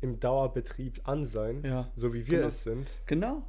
[0.00, 2.48] im Dauerbetrieb an sein, Ja, so wie wir genau.
[2.48, 2.92] es sind.
[3.06, 3.42] genau.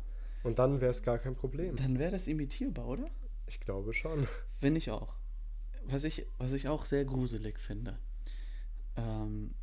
[0.43, 1.75] Und dann wäre es gar kein Problem.
[1.75, 3.09] Dann wäre das imitierbar, oder?
[3.47, 4.27] Ich glaube schon.
[4.57, 5.15] Finde ich auch.
[5.85, 7.99] Was ich, was ich auch sehr gruselig finde,
[8.95, 9.53] ähm,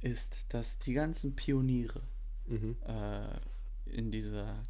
[0.00, 2.02] ist, dass die ganzen Pioniere
[2.46, 2.76] Mhm.
[2.86, 3.40] äh,
[3.86, 4.62] in dieser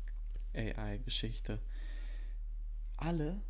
[0.54, 1.60] AI-Geschichte
[2.96, 3.40] alle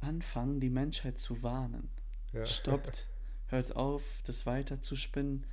[0.00, 1.88] anfangen, die Menschheit zu warnen.
[2.32, 2.46] Ja.
[2.46, 3.08] Stoppt,
[3.46, 5.44] hört auf, das weiter zu spinnen,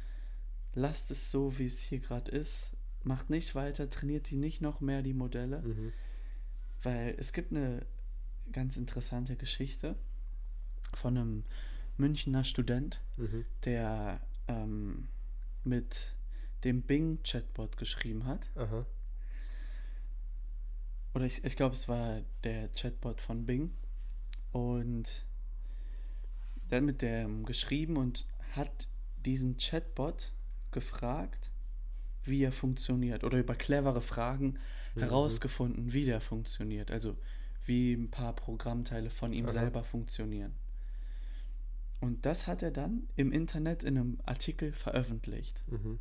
[0.77, 4.79] lasst es so, wie es hier gerade ist, macht nicht weiter, trainiert die nicht noch
[4.79, 5.61] mehr, die Modelle.
[5.61, 5.91] Mhm.
[6.83, 7.85] Weil es gibt eine
[8.51, 9.95] ganz interessante Geschichte
[10.93, 11.43] von einem
[11.97, 13.45] Münchner Student, Mhm.
[13.65, 15.07] der ähm,
[15.63, 16.15] mit
[16.63, 18.49] dem Bing-Chatbot geschrieben hat.
[18.55, 18.85] Aha.
[21.15, 23.71] oder ich, ich glaube, es war der Chatbot von Bing.
[24.51, 25.25] Und
[26.69, 28.87] dann mit dem geschrieben und hat
[29.25, 30.31] diesen Chatbot
[30.71, 31.51] gefragt,
[32.23, 34.57] wie er funktioniert oder über clevere Fragen
[34.95, 35.01] Mhm.
[35.01, 36.91] herausgefunden, wie der funktioniert.
[36.91, 37.17] Also
[37.65, 39.51] wie ein paar Programmteile von ihm Aha.
[39.51, 40.53] selber funktionieren.
[41.99, 45.63] Und das hat er dann im Internet in einem Artikel veröffentlicht.
[45.67, 45.99] Mhm.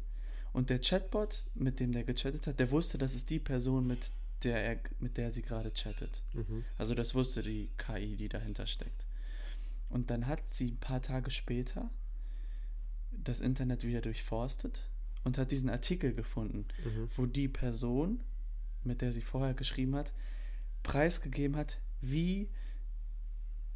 [0.52, 4.10] Und der Chatbot, mit dem der gechattet hat, der wusste, das ist die Person, mit
[4.44, 6.22] der er, mit der sie gerade chattet.
[6.34, 6.64] Mhm.
[6.78, 9.06] Also das wusste die KI, die dahinter steckt.
[9.88, 11.90] Und dann hat sie ein paar Tage später
[13.28, 14.88] das Internet wieder durchforstet
[15.24, 17.08] und hat diesen Artikel gefunden, Mhm.
[17.16, 18.20] wo die Person,
[18.84, 20.12] mit der sie vorher geschrieben hat,
[20.82, 22.48] preisgegeben hat, wie,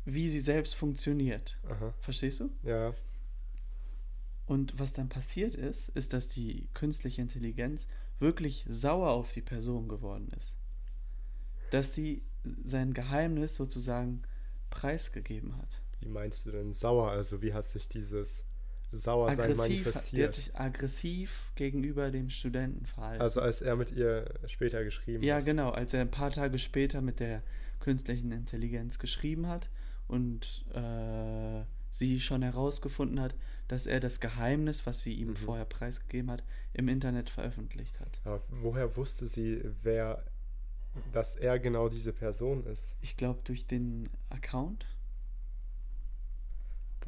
[0.04, 1.58] wie sie selbst funktioniert.
[1.68, 1.92] Aha.
[2.00, 2.50] Verstehst du?
[2.62, 2.94] Ja.
[4.46, 7.86] Und was dann passiert ist, ist, dass die künstliche Intelligenz
[8.18, 10.56] wirklich sauer auf die Person geworden ist.
[11.70, 12.22] Dass sie
[12.64, 14.22] sein Geheimnis sozusagen
[14.70, 15.80] preisgegeben hat.
[16.00, 17.10] Wie meinst du denn sauer?
[17.10, 18.44] Also wie hat sich dieses
[18.92, 20.34] Sauersein Aggressiv, die hat manifestiert?
[20.34, 23.22] sich aggressiv gegenüber dem Studenten verhalten.
[23.22, 25.44] Also als er mit ihr später geschrieben ja, hat.
[25.44, 27.42] genau, als er ein paar Tage später mit der
[27.80, 29.70] künstlichen Intelligenz geschrieben hat
[30.08, 33.34] und äh, sie schon herausgefunden hat,
[33.68, 35.36] dass er das Geheimnis, was sie ihm Mhm.
[35.36, 36.42] vorher preisgegeben hat,
[36.74, 38.20] im Internet veröffentlicht hat.
[38.24, 40.24] Aber woher wusste sie, wer,
[41.12, 42.96] dass er genau diese Person ist?
[43.00, 44.86] Ich glaube durch den Account.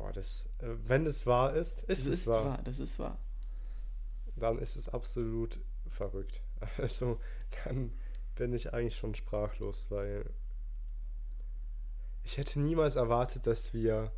[0.03, 2.45] Boah, das, äh, wenn es wahr ist, ist das es ist wahr.
[2.45, 3.19] wahr, das ist wahr.
[4.35, 6.43] Dann ist es absolut verrückt.
[6.79, 7.21] Also
[7.65, 7.93] dann
[8.35, 10.31] bin ich eigentlich schon sprachlos, weil
[12.25, 14.13] ich hätte niemals erwartet, dass wir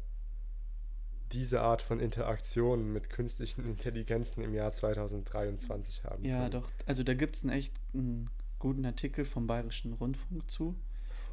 [1.32, 6.24] diese Art von Interaktionen mit künstlichen Intelligenzen im Jahr 2023 haben.
[6.24, 6.50] Ja, können.
[6.50, 6.70] doch.
[6.86, 10.76] Also da gibt es einen echt einen guten Artikel vom Bayerischen Rundfunk zu.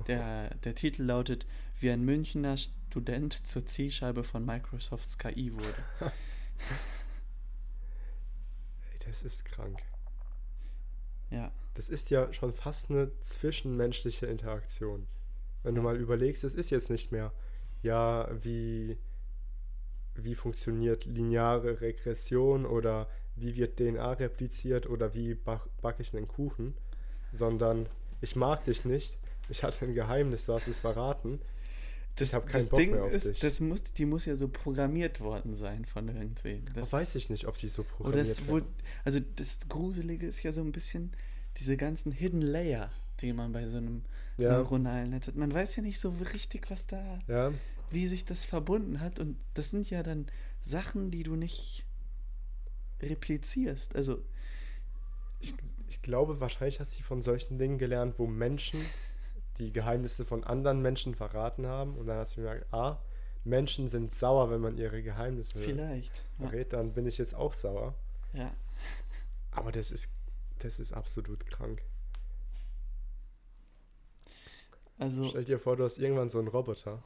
[0.08, 1.46] Der, der Titel lautet,
[1.80, 6.12] wie ein Münchner Student zur Zielscheibe von Microsofts KI wurde.
[9.06, 9.82] Das ist krank.
[11.30, 15.08] Ja, Das ist ja schon fast eine zwischenmenschliche Interaktion.
[15.64, 17.34] Wenn du mal überlegst, es ist jetzt nicht mehr,
[17.82, 18.98] ja, wie,
[20.16, 26.76] wie funktioniert lineare Regression oder wie wird DNA repliziert oder wie backe ich einen Kuchen,
[27.32, 27.88] sondern
[28.20, 29.18] ich mag dich nicht,
[29.52, 31.40] ich hatte ein Geheimnis, du hast es verraten.
[32.16, 33.40] das, hab keinen das Bock Ding mehr auf ist, dich.
[33.40, 36.66] das muss, die muss ja so programmiert worden sein von irgendwem.
[36.74, 38.48] Das weiß ich nicht, ob die so Oder programmiert werden.
[38.50, 38.68] wurde,
[39.04, 41.12] also das Gruselige ist ja so ein bisschen
[41.58, 44.04] diese ganzen Hidden Layer, die man bei so einem
[44.38, 44.58] Ja.
[44.58, 45.36] neuronalen Netz hat.
[45.36, 47.54] Man weiß ja nicht so richtig, was da, Ja,
[47.92, 49.20] wie sich das verbunden hat.
[49.20, 50.28] Und das sind ja dann
[50.66, 51.86] Sachen, die du nicht
[53.02, 53.96] replizierst.
[53.96, 54.24] Also,
[55.40, 55.54] ich,
[55.90, 58.80] ich glaube, wahrscheinlich hast du von solchen Dingen gelernt, wo Menschen
[59.58, 61.96] die Geheimnisse von anderen Menschen verraten haben.
[61.96, 63.00] Und dann hast du gemerkt, ah,
[63.44, 66.24] Menschen sind sauer, wenn man ihre Geheimnisse vielleicht.
[66.40, 66.48] Ja.
[66.48, 66.74] verrät.
[66.74, 67.96] Dann bin ich jetzt auch sauer.
[68.34, 68.52] ja.
[69.54, 70.10] Aber das ist,
[70.60, 71.82] das ist absolut krank.
[74.98, 77.04] Also, Stell dir vor, du hast irgendwann so einen Roboter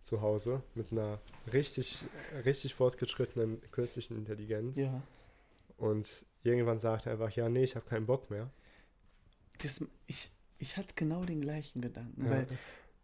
[0.00, 1.20] zu Hause mit einer
[1.52, 2.04] richtig,
[2.44, 4.76] richtig fortgeschrittenen künstlichen Intelligenz.
[4.76, 5.02] ja.
[5.76, 6.08] Und
[6.42, 8.50] irgendwann sagt er einfach, ja, nee, ich habe keinen Bock mehr.
[9.58, 10.30] Das, ich,
[10.62, 12.30] ich hatte genau den gleichen Gedanken, Ja.
[12.30, 12.46] weil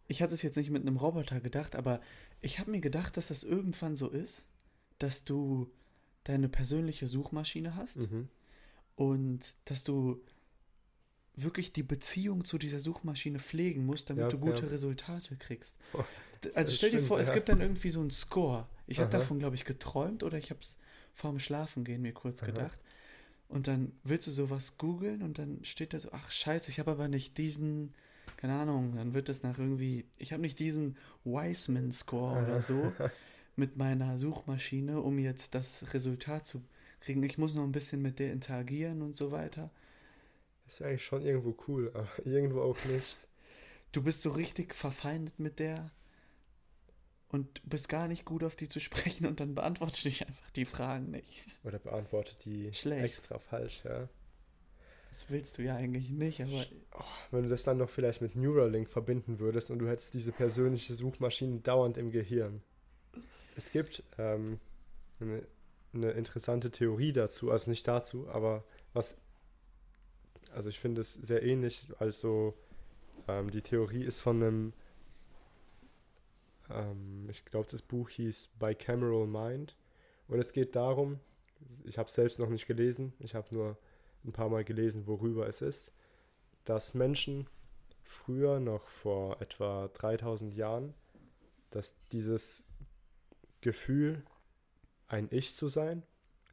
[0.07, 1.99] ich habe das jetzt nicht mit einem Roboter gedacht, aber
[2.41, 4.45] ich habe mir gedacht, dass das irgendwann so ist,
[4.97, 5.69] dass du
[6.23, 8.29] deine persönliche Suchmaschine hast Mhm.
[8.95, 10.21] und dass du
[11.35, 14.71] wirklich die Beziehung zu dieser Suchmaschine pflegen musst, damit Ja, du gute ja.
[14.71, 15.77] Resultate kriegst.
[15.91, 16.05] Boah,
[16.53, 17.33] Also stell dir stimmt, vor, es ja.
[17.33, 18.67] gibt dann irgendwie so einen Score.
[18.87, 20.77] Ich habe davon, glaube ich, geträumt oder ich habe es
[21.13, 22.51] vorm Schlafengehen mir kurz Aha.
[22.51, 22.79] gedacht.
[23.49, 26.91] Und dann willst du sowas googeln und dann steht da so, ach scheiße, ich habe
[26.91, 27.95] aber nicht diesen,
[28.37, 32.93] keine Ahnung, dann wird das nach irgendwie, ich habe nicht diesen Wiseman-Score oder so
[33.55, 36.61] mit meiner Suchmaschine, um jetzt das Resultat zu
[37.01, 37.23] kriegen.
[37.23, 39.71] Ich muss noch ein bisschen mit der interagieren und so weiter.
[40.65, 43.17] Das wäre eigentlich schon irgendwo cool, aber irgendwo auch nicht.
[43.91, 45.89] Du bist so richtig verfeindet mit der
[47.29, 50.65] und bist gar nicht gut auf die zu sprechen und dann beantwortet dich einfach die
[50.65, 51.45] Fragen nicht.
[51.63, 53.05] Oder beantwortet die Schlecht.
[53.05, 54.09] extra falsch, ja.
[55.09, 56.65] Das willst du ja eigentlich nicht, aber
[57.31, 60.93] Wenn du das dann noch vielleicht mit Neuralink verbinden würdest und du hättest diese persönliche
[60.93, 62.61] Suchmaschine dauernd im Gehirn.
[63.55, 64.59] Es gibt ähm,
[65.19, 65.43] eine,
[65.93, 68.63] eine interessante Theorie dazu, also nicht dazu, aber
[68.93, 69.17] was,
[70.53, 72.55] also ich finde es sehr ähnlich, also
[73.27, 74.73] ähm, die Theorie ist von einem,
[76.71, 79.75] ähm, ich glaube das Buch hieß Bicameral Mind
[80.27, 81.19] und es geht darum,
[81.83, 83.77] ich habe es selbst noch nicht gelesen, ich habe nur
[84.25, 85.91] ein paar Mal gelesen, worüber es ist,
[86.65, 87.47] dass Menschen
[88.03, 90.93] früher, noch vor etwa 3000 Jahren,
[91.69, 92.65] dass dieses
[93.61, 94.23] Gefühl,
[95.07, 96.03] ein Ich zu sein,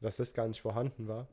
[0.00, 1.28] dass das gar nicht vorhanden war,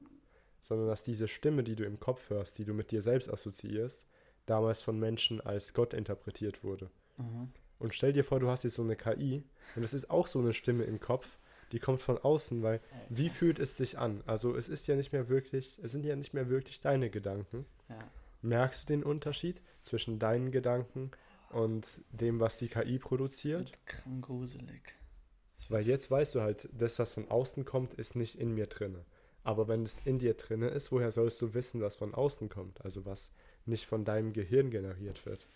[0.61, 4.07] sondern dass diese Stimme, die du im Kopf hörst, die du mit dir selbst assoziierst,
[4.45, 6.89] damals von Menschen als Gott interpretiert wurde.
[7.17, 7.47] Aha.
[7.83, 9.43] Und stell dir vor, du hast jetzt so eine KI
[9.75, 11.37] und es ist auch so eine Stimme im Kopf,
[11.73, 12.79] die kommt von außen, weil
[13.09, 14.23] wie fühlt es sich an?
[14.25, 17.65] Also es ist ja nicht mehr wirklich, es sind ja nicht mehr wirklich deine Gedanken.
[17.89, 17.99] Ja.
[18.41, 21.11] Merkst du den Unterschied zwischen deinen Gedanken
[21.49, 23.65] und dem, was die KI produziert?
[23.65, 24.95] Wird krank gruselig.
[25.67, 29.03] Weil jetzt weißt du halt, das, was von außen kommt, ist nicht in mir drinne.
[29.43, 32.83] Aber wenn es in dir drinne ist, woher sollst du wissen, was von außen kommt?
[32.85, 33.33] Also was
[33.65, 35.47] nicht von deinem Gehirn generiert wird.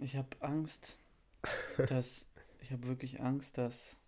[0.00, 0.98] Ich habe Angst,
[1.88, 2.28] dass.
[2.60, 3.98] Ich habe wirklich Angst, dass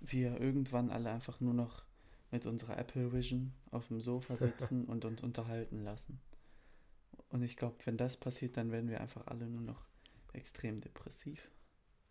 [0.00, 1.84] wir irgendwann alle einfach nur noch
[2.30, 6.20] mit unserer Apple Vision auf dem Sofa sitzen und uns unterhalten lassen.
[7.28, 9.84] Und ich glaube, wenn das passiert, dann werden wir einfach alle nur noch
[10.32, 11.50] extrem depressiv.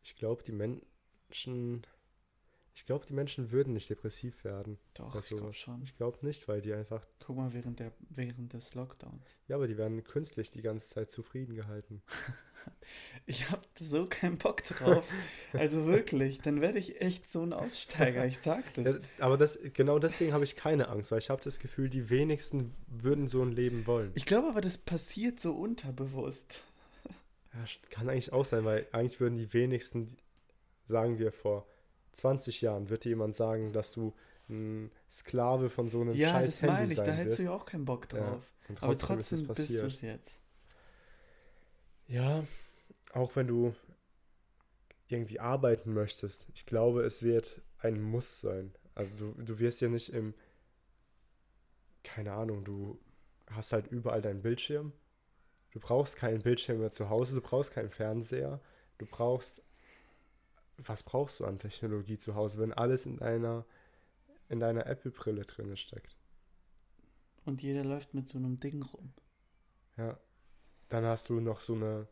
[0.03, 1.87] Ich glaube, die Menschen,
[2.75, 4.79] ich glaube, die Menschen würden nicht depressiv werden.
[4.95, 5.81] Doch, ich glaube schon.
[5.83, 9.41] Ich glaube nicht, weil die einfach, Guck mal, während, der, während des Lockdowns.
[9.47, 12.01] ja, aber die werden künstlich die ganze Zeit zufrieden gehalten.
[13.25, 15.05] Ich habe so keinen Bock drauf.
[15.51, 18.25] Also wirklich, dann werde ich echt so ein Aussteiger.
[18.25, 18.85] Ich sag das.
[19.19, 22.09] Ja, aber das, genau deswegen habe ich keine Angst, weil ich habe das Gefühl, die
[22.09, 24.11] wenigsten würden so ein Leben wollen.
[24.15, 26.63] Ich glaube aber, das passiert so unterbewusst.
[27.53, 30.15] Ja, kann eigentlich auch sein, weil eigentlich würden die wenigsten,
[30.85, 31.67] sagen wir vor
[32.13, 34.13] 20 Jahren, wird dir jemand sagen, dass du
[34.49, 36.97] ein Sklave von so einem Ja, scheiß das meine Handy ich.
[36.97, 38.43] Da sein hättest du ja auch keinen Bock Ja, drauf.
[38.81, 40.39] Aber trotzdem, ist trotzdem bist du es jetzt.
[42.07, 42.43] Ja,
[43.13, 43.73] auch wenn du
[45.07, 48.73] irgendwie arbeiten möchtest, ich glaube, es wird ein Muss sein.
[48.95, 50.33] Also du, du wirst ja nicht im,
[52.03, 52.99] keine Ahnung, du
[53.51, 54.93] hast halt überall deinen Bildschirm.
[55.71, 58.61] Du brauchst keinen Bildschirm mehr zu Hause, du brauchst keinen Fernseher,
[58.99, 59.63] du brauchst,
[60.77, 63.65] was brauchst du an Technologie zu Hause, wenn alles in deiner,
[64.49, 66.15] in deiner Apple-Brille drin steckt?
[67.45, 69.13] Und jeder läuft mit so einem Ding rum.
[69.97, 70.17] Ja.
[70.89, 72.07] Dann hast du noch so eine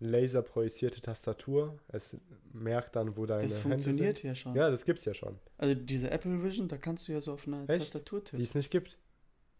[0.00, 1.78] laserprojizierte Tastatur.
[1.88, 2.16] Es
[2.52, 4.28] merkt dann, wo deine Das Hände funktioniert sind.
[4.28, 4.54] ja schon.
[4.54, 5.38] Ja, das gibt's ja schon.
[5.58, 7.80] Also diese Apple Vision, da kannst du ja so auf einer Echt?
[7.80, 8.42] Tastatur Die tippen.
[8.42, 8.98] es nicht gibt.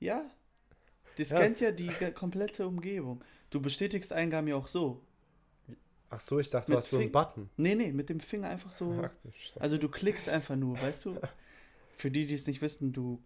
[0.01, 0.29] Ja.
[1.17, 1.39] Das Ja.
[1.41, 3.23] kennt ja die komplette Umgebung.
[3.51, 5.01] Du bestätigst Eingaben ja auch so.
[6.15, 7.51] Ach so, ich dachte, du hast so einen Button.
[7.57, 9.03] Nee, nee, mit dem Finger einfach so.
[9.03, 9.11] Ach.
[9.59, 11.21] Also du klickst einfach nur, weißt du?
[11.97, 13.21] Für die, die es nicht wissen, du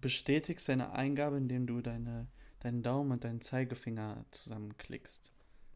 [0.00, 2.26] bestätigst deine Eingabe, indem du deine,
[2.58, 5.30] deinen Daumen und deinen Zeigefinger zusammenklickst.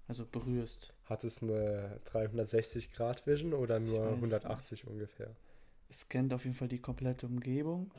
[0.09, 0.93] Also berührst.
[1.05, 5.37] Hat es eine 360-Grad-Vision oder nur weiß es 180 ungefähr?
[5.89, 7.93] Es scannt auf jeden Fall die komplette Umgebung.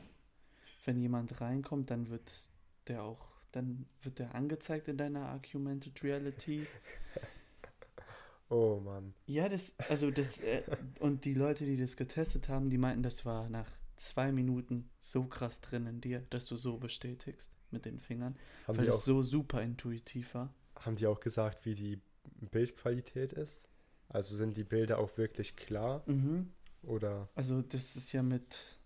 [0.84, 2.50] Wenn jemand reinkommt, dann wird
[2.88, 6.68] der auch, dann wird der angezeigt in deiner Augmented Reality.
[8.50, 9.14] Oh Mann.
[9.28, 10.64] Ja, das, also das, äh,
[11.00, 15.26] und die Leute, die das getestet haben, die meinten, das war nach zwei Minuten so
[15.26, 18.38] krass drin in dir, dass du so bestätigst mit den Fingern,
[18.68, 20.54] Haben weil das auch, so super intuitiv war.
[20.80, 22.00] haben die auch gesagt, wie die
[22.52, 23.64] Bildqualität ist?
[24.10, 26.04] Also sind die Bilder auch wirklich klar?
[26.06, 26.52] Mhm.
[26.84, 28.78] Oder Also das ist ja mit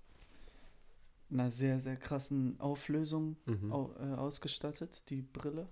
[1.29, 3.71] einer sehr, sehr krassen Auflösung Mhm.
[3.71, 5.67] au äh, ausgestattet, die Brille.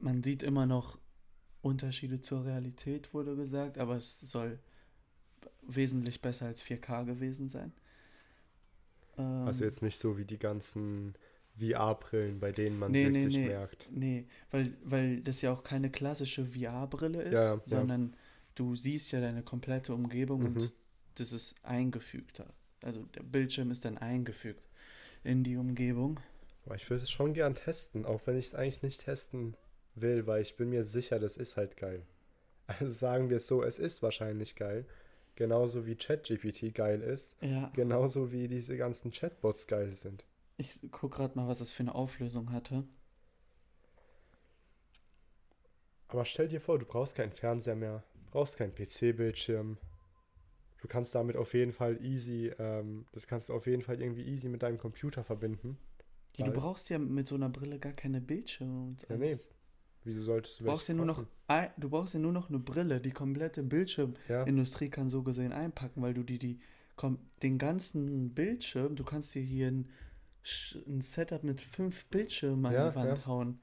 [0.00, 0.98] Man sieht immer noch
[1.68, 4.58] Unterschiede zur Realität, wurde gesagt, aber es soll
[5.62, 7.72] wesentlich besser als 4K gewesen sein.
[9.18, 11.14] Ähm, also jetzt nicht so wie die ganzen
[11.58, 13.46] VR-Brillen, bei denen man Nee, nee, wirklich nee.
[13.48, 13.88] merkt.
[13.90, 17.60] Nee, weil, weil das ja auch keine klassische VR-Brille ist, Ja, ja.
[17.64, 18.14] sondern
[18.54, 20.46] du siehst ja deine komplette Umgebung Mhm.
[20.46, 20.72] und
[21.16, 22.46] das ist eingefügter.
[22.82, 24.68] Also der Bildschirm ist dann eingefügt
[25.24, 26.20] in die Umgebung.
[26.76, 29.56] Ich würde es schon gern testen, auch wenn ich es eigentlich nicht testen
[30.02, 32.06] will, weil ich bin mir sicher, das ist halt geil.
[32.66, 34.84] Also sagen wir es so, es ist wahrscheinlich geil.
[35.36, 37.34] Genauso wie ChatGPT geil ist.
[37.40, 40.26] Ja, Genauso wie diese ganzen Chatbots geil sind.
[40.58, 42.84] ich guck gerade mal, was es für eine Auflösung hatte.
[46.08, 49.78] Aber stell dir vor, du brauchst keinen Fernseher mehr, brauchst keinen PC-Bildschirm.
[50.80, 54.22] Du kannst damit auf jeden Fall easy, ähm, das kannst du auf jeden Fall irgendwie
[54.22, 55.76] easy mit deinem Computer verbinden.
[56.36, 59.36] Ja, du brauchst ja mit so einer Brille gar keine Bildschirme und Ja, nee.
[60.08, 62.98] Wieso solltest du brauchst ja nur noch, ein, du brauchst ja nur noch eine Brille.
[62.98, 66.60] Die komplette Bildschirmindustrie Ja, kann so gesehen einpacken, weil du die, die
[66.96, 69.90] kom den ganzen Bildschirm, du kannst dir hier ein,
[70.86, 73.26] ein Setup mit fünf Bildschirmen an Ja, die Wand ja.
[73.26, 73.60] hauen.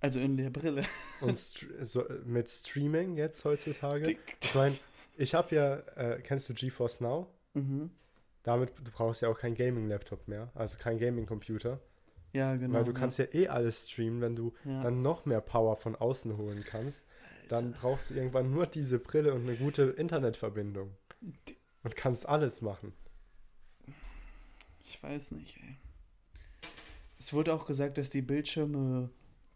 [0.00, 0.82] Also in der Brille.
[1.22, 4.18] und str so, mit Streaming jetzt heutzutage.
[4.42, 4.74] Ich meine,
[5.16, 7.28] ich habe ja, äh, kennst du GeForce Now?
[7.54, 7.90] Mhm.
[8.42, 11.80] Damit, du brauchst ja auch keinen Gaming-Laptop mehr, also kein Gaming-Computer.
[12.32, 12.74] Ja, genau.
[12.74, 12.98] Weil du ja.
[12.98, 14.82] kannst ja eh alles streamen, wenn du Ja.
[14.82, 17.04] dann noch mehr Power von außen holen kannst.
[17.48, 20.94] Dann brauchst du irgendwann nur diese Brille und eine gute Internetverbindung.
[21.82, 22.92] Und kannst alles machen.
[24.80, 25.76] Ich weiß nicht, ey.
[27.18, 29.10] Es wurde auch gesagt, dass die Bildschirme,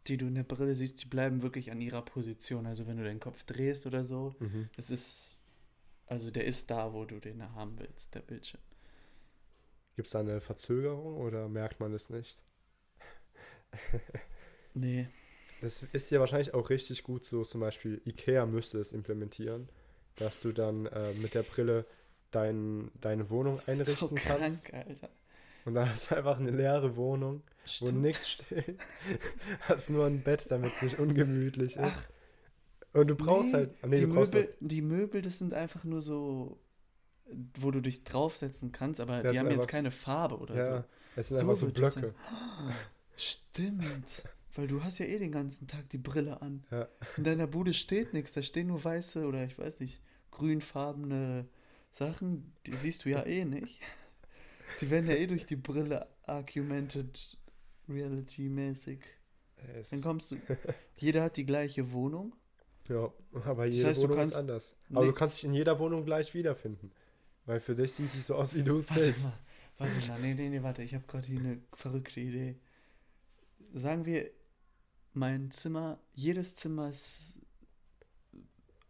[0.06, 2.66] die du in der Brille siehst, die bleiben wirklich an ihrer Position.
[2.66, 4.68] Also wenn du deinen Kopf drehst oder so, Mhm.
[4.76, 5.36] das ist,
[6.06, 8.60] also der ist da, wo du den haben willst, der Bildschirm.
[9.96, 12.40] Gibt es da eine Verzögerung oder merkt man es nicht?
[14.74, 15.08] Nee,
[15.60, 19.68] Es ist ja wahrscheinlich auch richtig gut so, zum Beispiel Ikea müsste es implementieren,
[20.16, 21.86] dass du dann äh, mit der Brille
[22.30, 24.64] dein, deine Wohnung das einrichten so kannst.
[24.64, 25.08] krank, Alter.
[25.64, 27.42] Und dann hast du einfach eine leere Wohnung,
[27.78, 28.00] wo Stimmt.
[28.00, 28.78] nichts steht.
[29.62, 31.78] hast nur ein Bett, damit es nicht ungemütlich ist.
[31.78, 32.08] Ach,
[32.92, 33.70] Und du brauchst nee, halt.
[33.82, 36.58] ah, Nee, die, brauchst Möbel, die Möbel, das sind einfach nur so,
[37.58, 40.84] wo du dich draufsetzen kannst, aber Ja, die haben jetzt keine Farbe oder ja, so.
[41.16, 42.14] es sind So einfach so das Blöcke.
[43.16, 44.22] Stimmt.
[44.54, 46.64] Weil du hast ja eh den ganzen Tag die Brille an.
[46.70, 46.88] Ja.
[47.16, 50.00] In deiner Bude steht nichts, da stehen nur weiße oder ich weiß nicht,
[50.30, 51.46] grünfarbene
[51.90, 53.80] Sachen, die siehst du ja eh nicht.
[54.80, 57.38] Die werden ja eh durch die Brille argumented
[57.88, 59.00] reality mäßig.
[59.78, 60.36] Es Dann kommst du,
[60.96, 62.34] jeder hat die gleiche Wohnung.
[62.88, 63.12] Ja,
[63.44, 64.76] aber Das jede heißt, du Wohnung kannst- ist anders.
[64.90, 65.06] Aber Nee.
[65.06, 66.90] du kannst dich in jeder Wohnung gleich wiederfinden.
[67.46, 69.24] Weil für dich sieht die so aus, wie du es Warte willst.
[69.24, 69.38] mal,
[69.78, 72.56] warte mal, nee, nee, nee, warte, ich habe gerade hier eine verrückte Idee.
[73.74, 74.30] Sagen wir,
[75.14, 77.38] mein Zimmer, jedes Zimmer ist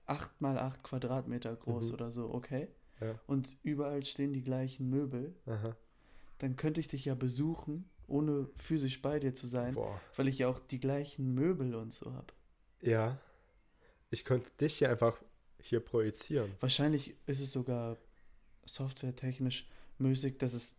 [0.07, 1.95] 8 mal 8 Quadratmeter groß Mhm.
[1.95, 2.69] oder so, okay?
[3.01, 3.19] Ja.
[3.27, 5.35] Und überall stehen die gleichen Möbel.
[5.47, 5.77] Aha.
[6.39, 10.01] Dann könnte ich dich ja besuchen, ohne physisch bei dir zu sein, Boah.
[10.17, 12.33] weil ich ja auch die gleichen Möbel und so habe.
[12.81, 13.19] Ja.
[14.11, 15.23] Ich könnte dich hier einfach
[15.59, 16.53] hier projizieren.
[16.61, 17.97] Wahrscheinlich ist es sogar
[18.67, 19.69] softwaretechnisch
[19.99, 20.77] möglich, dass es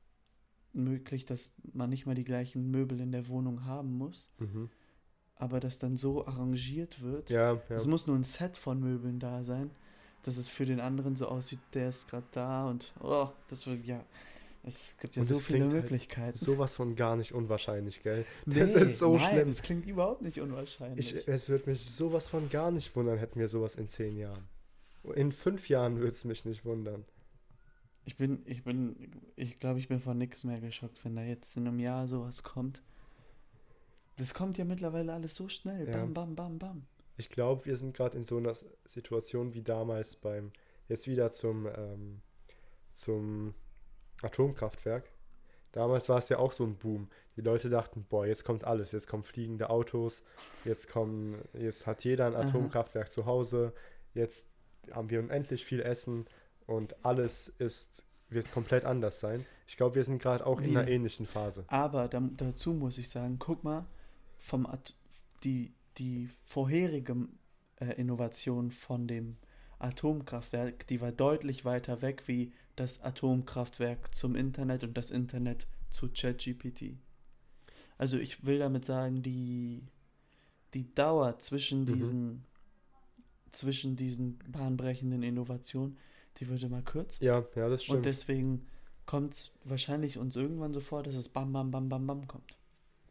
[0.74, 4.70] möglich, dass man nicht mal die gleichen Möbel in der Wohnung haben muss, Mhm.
[5.36, 7.30] aber das dann so arrangiert wird.
[7.30, 7.62] Ja, ja.
[7.76, 9.70] Es muss nur ein Set von Möbeln da sein,
[10.24, 13.86] dass es für den anderen so aussieht, der ist gerade da und oh, das wird
[13.86, 14.04] ja.
[14.66, 16.38] Es gibt ja Und so viele halt Möglichkeiten.
[16.38, 18.26] Sowas von gar nicht unwahrscheinlich, gell?
[18.46, 19.48] Nee, das ist so nein, schlimm.
[19.50, 21.14] Das klingt überhaupt nicht unwahrscheinlich.
[21.16, 24.48] Ich, es würde mich sowas von gar nicht wundern, hätten wir sowas in zehn Jahren.
[25.16, 27.04] In fünf Jahren würde es mich nicht wundern.
[28.06, 31.56] Ich bin, ich bin, ich glaube, ich bin von nichts mehr geschockt, wenn da jetzt
[31.56, 32.82] in einem Jahr sowas kommt.
[34.18, 35.88] Das kommt ja mittlerweile alles so schnell.
[35.88, 35.98] Ja.
[35.98, 36.86] Bam, bam, bam, bam.
[37.18, 38.54] Ich glaube, wir sind gerade in so einer
[38.86, 40.52] Situation wie damals beim,
[40.88, 42.22] jetzt wieder zum, ähm,
[42.92, 43.54] zum
[44.22, 45.10] Atomkraftwerk.
[45.72, 47.10] Damals war es ja auch so ein Boom.
[47.36, 48.92] Die Leute dachten, boah, jetzt kommt alles.
[48.92, 50.24] Jetzt kommen fliegende Autos,
[50.66, 52.48] jetzt kommen, jetzt hat jeder ein Aha.
[52.48, 53.74] Atomkraftwerk zu Hause,
[54.14, 54.48] jetzt
[54.92, 56.28] haben wir unendlich viel Essen
[56.68, 59.46] und alles ist, wird komplett anders sein.
[59.68, 60.80] Ich glaube, wir sind gerade auch in Wir.
[60.80, 61.66] einer ähnlichen Phase.
[61.68, 63.86] Aber da, dazu muss ich sagen, guck mal,
[64.40, 64.96] vom At
[65.44, 67.28] die, die vorherige
[67.80, 69.38] äh, Innovation von dem
[69.80, 76.10] Atomkraftwerk, die war deutlich weiter weg wie das Atomkraftwerk zum Internet und das Internet zu
[76.10, 76.96] ChatGPT.
[77.98, 79.84] Also ich will damit sagen, die,
[80.74, 81.86] die Dauer zwischen Mhm.
[81.86, 82.44] diesen
[83.52, 85.98] zwischen diesen bahnbrechenden Innovationen,
[86.38, 87.24] die wird immer kürzer.
[87.24, 88.06] Ja, ja, das Und stimmt.
[88.06, 88.68] deswegen
[89.06, 92.58] kommt es wahrscheinlich uns irgendwann so vor, dass es bam, bam, bam, bam, bam kommt.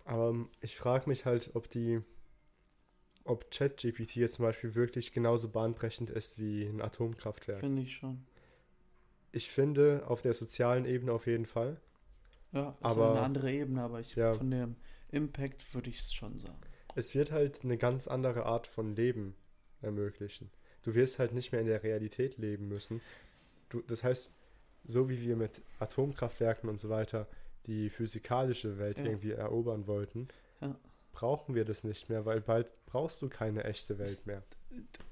[0.05, 2.01] Aber ähm, ich frage mich halt, ob die,
[3.25, 7.61] ob ChatGPT jetzt zum Beispiel wirklich genauso bahnbrechend ist wie ein Atomkraftwerk.
[7.61, 8.27] Finde ich schon.
[9.31, 11.81] Ich finde, auf der sozialen Ebene auf jeden Fall.
[12.53, 14.33] Ja, ist Aber- eine andere Ebene, aber ich, Ja.
[14.33, 14.77] von dem
[15.11, 16.59] Impact würde ich es schon sagen.
[16.95, 19.35] Es wird halt eine ganz andere Art von Leben
[19.81, 20.51] ermöglichen.
[20.83, 23.01] Du wirst halt nicht mehr in der Realität leben müssen.
[23.69, 24.31] Du, das heißt,
[24.85, 27.27] so wie wir mit Atomkraftwerken und so weiter
[27.67, 29.05] die physikalische Welt Ja.
[29.05, 30.29] irgendwie erobern wollten,
[30.61, 30.75] Ja.
[31.13, 34.43] brauchen wir das nicht mehr, weil bald brauchst du keine echte Welt Es- mehr.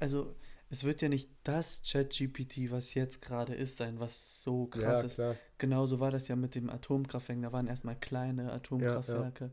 [0.01, 0.35] Also,
[0.71, 5.07] es wird ja nicht das ChatGPT, was jetzt gerade ist, sein, was so krass Ja,
[5.07, 5.15] ist.
[5.17, 5.37] klar.
[5.59, 7.41] Genauso war das ja mit dem Atomkraftwerk.
[7.43, 9.51] Da waren erstmal kleine Atomkraftwerke.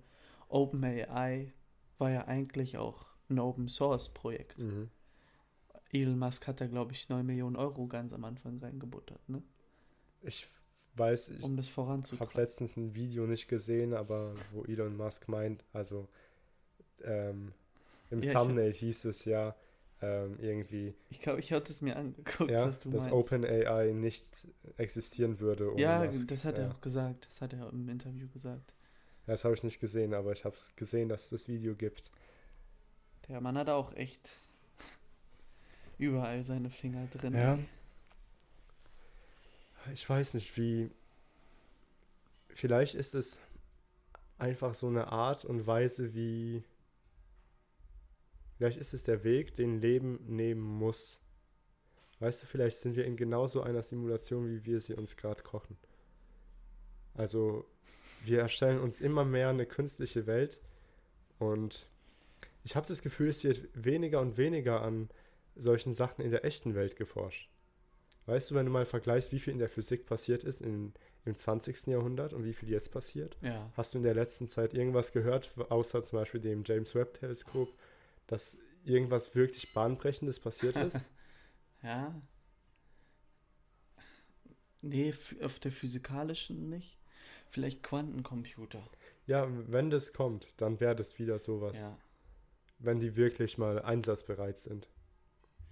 [0.50, 1.54] OpenAI
[1.98, 4.58] war ja eigentlich auch ein Open Source Projekt.
[4.60, 4.90] Mhm.
[5.92, 9.42] Elon Musk hat da, glaube ich, 9 Millionen Euro ganz am Anfang reingebuttert, ne?
[10.22, 10.48] Ich
[10.96, 16.08] weiß, ich um habe letztens ein Video nicht gesehen, aber wo Elon Musk meint, also
[17.04, 17.54] ähm,
[18.10, 19.56] im Ja, Thumbnail hieß es ja
[20.02, 23.14] ähm, irgendwie, Ich glaube, ich hatte es mir angeguckt, ja, was du dass meinst.
[23.14, 26.28] OpenAI nicht existieren würde ohne ja, Musk.
[26.28, 26.66] das hat ja.
[26.66, 27.28] er auch gesagt.
[27.28, 28.74] Das hat er im Interview gesagt.
[29.26, 32.12] Das habe ich nicht gesehen, aber ich habe es gesehen, dass es das Video gibt.
[33.28, 34.30] Der Mann hat auch echt
[35.98, 37.34] überall seine Finger drin.
[37.34, 37.60] Ja.
[39.94, 40.92] Ich weiß nicht, wie.
[42.50, 43.40] Vielleicht ist es
[44.38, 46.64] einfach so eine Art und Weise, wie.
[48.58, 51.22] Vielleicht ist es der Weg, den Leben nehmen muss.
[52.20, 55.78] Weißt du, vielleicht sind wir in genauso einer Simulation, wie wir sie uns gerade kochen.
[57.14, 57.66] Also,
[58.24, 60.60] wir erstellen uns immer mehr eine künstliche Welt
[61.38, 61.88] und
[62.64, 65.10] ich habe das Gefühl, es wird weniger und weniger an
[65.58, 67.50] solchen Sachen in der echten Welt geforscht.
[68.26, 70.94] Weißt du, wenn du mal vergleichst, wie viel in der Physik passiert ist in,
[71.24, 71.88] im 20.
[71.88, 73.38] Jahrhundert und wie viel jetzt passiert?
[73.42, 73.72] Ja.
[73.78, 77.74] Hast du in der letzten Zeit irgendwas gehört, außer zum Beispiel dem James Webb-Teleskop,
[78.28, 81.10] dass irgendwas wirklich Bahnbrechendes passiert ist?
[81.82, 82.22] Ja.
[84.82, 86.98] Nee, auf der physikalischen nicht.
[87.50, 88.82] Vielleicht Quantencomputer.
[89.26, 91.80] ja, wenn das kommt, dann wäre das wieder sowas.
[91.80, 91.98] Ja.
[92.80, 94.90] Wenn die wirklich mal einsatzbereit sind.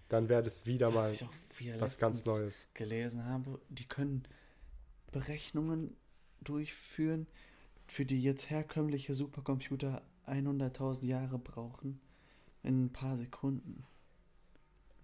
[0.09, 2.67] Dann wäre das wieder mal Was ich auch wieder was ganz Neues.
[2.73, 4.23] gelesen habe, die können
[5.11, 5.95] Berechnungen
[6.41, 7.27] durchführen,
[7.87, 11.99] für die jetzt herkömmliche Supercomputer 100.000 Jahre brauchen,
[12.63, 13.83] in ein paar Sekunden.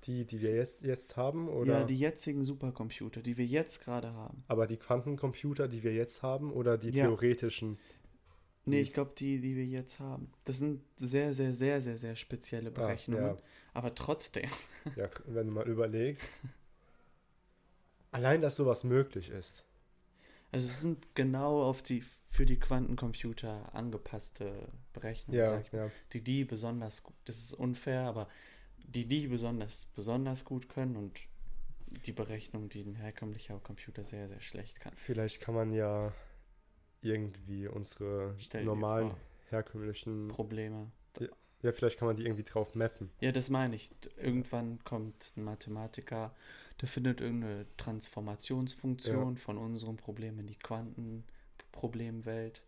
[0.06, 1.80] Die, die wir jetzt, jetzt haben, oder?
[1.82, 4.44] Ja, die jetzigen Supercomputer, die wir jetzt gerade haben.
[4.48, 7.06] aber die Quantencomputer, die wir jetzt haben, oder die Ja.
[7.06, 7.78] theoretischen?
[8.66, 10.32] Nee, ich glaube, die, die wir jetzt haben.
[10.46, 13.26] Das sind sehr, sehr, sehr, sehr, sehr spezielle Berechnungen.
[13.26, 13.38] ja.
[13.74, 14.50] Aber trotzdem.
[14.96, 16.34] Ja, wenn du mal überlegst.
[18.12, 19.64] Allein, dass sowas möglich ist.
[20.52, 25.86] Also es sind genau auf die für die Quantencomputer angepasste Berechnungen, Ja, sag ich mal.
[25.86, 25.92] ja.
[26.14, 28.28] die die besonders gut, das ist unfair, aber
[28.78, 31.20] die die besonders besonders gut können und
[32.06, 34.94] die Berechnung, die ein herkömmlicher Computer sehr sehr schlecht kann.
[34.96, 36.14] Vielleicht kann man ja
[37.02, 39.14] irgendwie unsere Stell normalen,
[39.50, 40.28] herkömmlichen.
[40.30, 40.92] Probleme.
[41.64, 43.12] Ja, vielleicht kann man die irgendwie drauf mappen.
[43.20, 43.92] Ja, das meine ich.
[44.18, 46.34] Irgendwann kommt ein Mathematiker,
[46.82, 52.64] der findet irgendeine Transformationsfunktion von unserem Problem in die Quantenproblemwelt.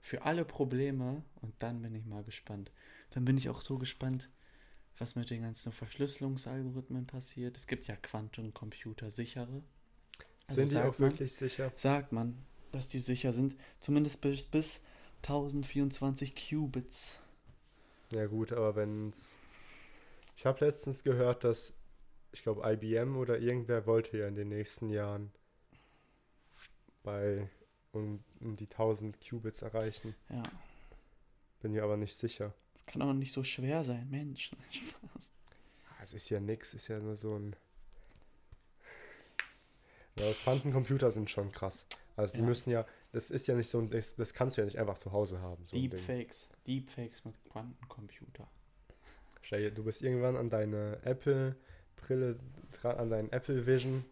[0.00, 2.72] Für alle Probleme und dann bin ich mal gespannt.
[3.10, 4.28] Dann bin ich auch so gespannt,
[4.98, 7.56] was mit den ganzen Verschlüsselungsalgorithmen passiert.
[7.56, 9.62] Es gibt ja Quantencomputer sichere.
[10.46, 11.72] Also Sind die auch man- wirklich sicher?
[11.76, 12.36] Sagt man,
[12.74, 13.56] dass die sicher sind.
[13.80, 14.80] Zumindest bis, bis
[15.22, 17.18] 1024 Qubits.
[18.10, 19.40] Ja, gut, aber wenn's.
[20.36, 21.72] Ich habe letztens gehört, dass.
[22.32, 25.30] Ich glaube, IBM oder irgendwer wollte ja in den nächsten Jahren
[27.04, 27.48] bei
[27.92, 30.16] um, um die 1000 Qubits erreichen.
[30.28, 30.42] Ja.
[31.60, 32.52] Bin mir aber nicht sicher.
[32.72, 34.50] Das kann auch nicht so schwer sein, Mensch.
[34.70, 35.30] Spaß.
[35.90, 37.54] Ah, Es ist ja nix, ist ja nur so ein.
[40.18, 41.86] Ja, Quantencomputer sind schon krass.
[42.16, 42.46] Also die Ja.
[42.46, 44.94] müssen ja, das ist ja nicht so ein, das, das kannst du ja nicht einfach
[44.98, 45.64] zu Hause haben.
[45.66, 45.76] So.
[45.76, 46.48] Deepfakes.
[46.66, 48.46] Deepfakes mit Quantencomputer.
[49.42, 52.38] Stell dir, du bist irgendwann an deine Apple-Brille
[52.72, 54.04] dran, an deinen Apple Vision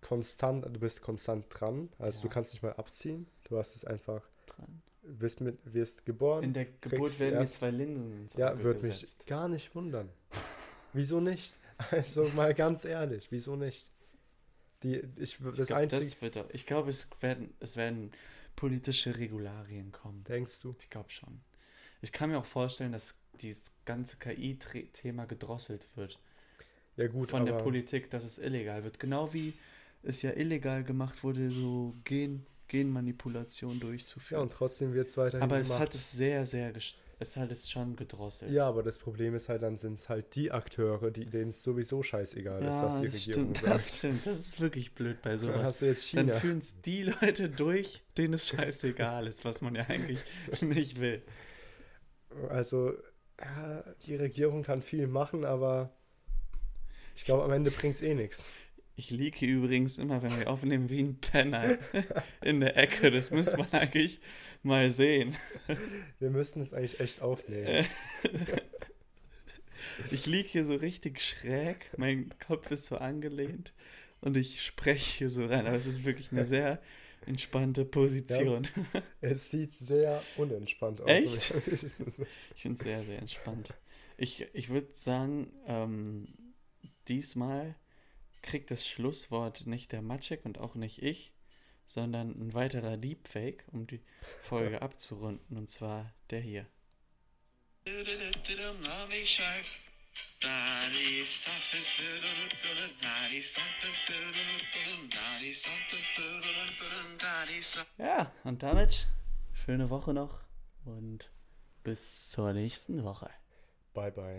[0.00, 1.88] konstant, du bist konstant dran.
[1.98, 2.34] Also du Ja.
[2.34, 3.26] kannst nicht mal abziehen.
[3.44, 4.82] Du hast es einfach, Dran.
[5.02, 6.42] bist mit, wirst geboren.
[6.44, 9.74] In der Geburt werden die erst- zwei Linsen ins ja, Auge würde mich gar nicht
[9.74, 10.08] wundern.
[10.92, 11.54] Wieso nicht?
[11.90, 13.86] Also mal ganz ehrlich, wieso nicht?
[14.82, 18.12] Die, ich, Ich das glaube, Einzige, das wird, ich glaube, es werden, es werden
[18.56, 20.24] politische Regularien kommen.
[20.28, 20.74] denkst du?
[20.78, 21.40] Ich glaube schon.
[22.02, 26.18] Ich kann mir auch vorstellen, dass dieses ganze KI-Thema gedrosselt wird
[26.96, 28.98] Ja gut, von der Politik, dass es illegal wird.
[29.00, 29.52] Genau wie
[30.02, 33.80] es ja illegal gemacht wurde, so Gen, Genmanipulation
[34.30, 34.40] ja, durchzuführen.
[34.40, 35.80] und trotzdem wird es weiterhin Aber es gemacht.
[35.80, 38.50] hat es sehr, sehr, gest- es hat es schon gedrosselt.
[38.50, 41.62] ja, aber das Problem ist halt, dann sind es halt die Akteure, die, denen es
[41.62, 43.74] sowieso scheißegal ist, was die das Regierung stimmt, sagt.
[43.74, 44.26] das stimmt.
[44.26, 45.62] Das ist wirklich blöd bei Dann sowas.
[45.62, 46.38] hast du jetzt Dann China.
[46.40, 50.20] führen es die Leute durch, denen es scheißegal ist, was man ja eigentlich
[50.60, 51.22] nicht will.
[52.50, 52.92] Also,
[53.40, 55.96] ja, die Regierung kann viel machen, aber
[57.14, 58.52] ich glaube, am Ende bringt es eh nichts.
[58.98, 61.76] Ich liege übrigens immer, wenn wir aufnehmen, wie ein Penner
[62.42, 63.10] in der Ecke.
[63.10, 64.20] Das muss man eigentlich
[64.62, 65.36] mal sehen.
[66.18, 67.84] Wir müssten es eigentlich echt aufnehmen.
[70.10, 73.72] Ich liege hier so richtig schräg, mein Kopf ist so angelehnt
[74.20, 75.66] und ich spreche hier so rein.
[75.66, 76.80] Aber es ist wirklich eine sehr
[77.26, 78.66] entspannte Position.
[79.20, 81.08] Es sieht sehr unentspannt aus.
[81.08, 81.54] Echt?
[82.54, 83.74] Ich finde es sehr, sehr entspannt.
[84.16, 86.28] Ich, ich würde sagen, ähm,
[87.08, 87.74] diesmal
[88.46, 91.34] kriegt das Schlusswort nicht der Matschek und auch nicht ich,
[91.86, 94.00] sondern ein weiterer Deepfake, um die
[94.40, 96.66] Folge abzurunden, und zwar der hier.
[107.98, 109.06] Ja, und damit
[109.52, 110.40] schöne Woche noch
[110.84, 111.30] und
[111.84, 113.30] bis zur nächsten Woche.
[113.94, 114.34] Bye, bye.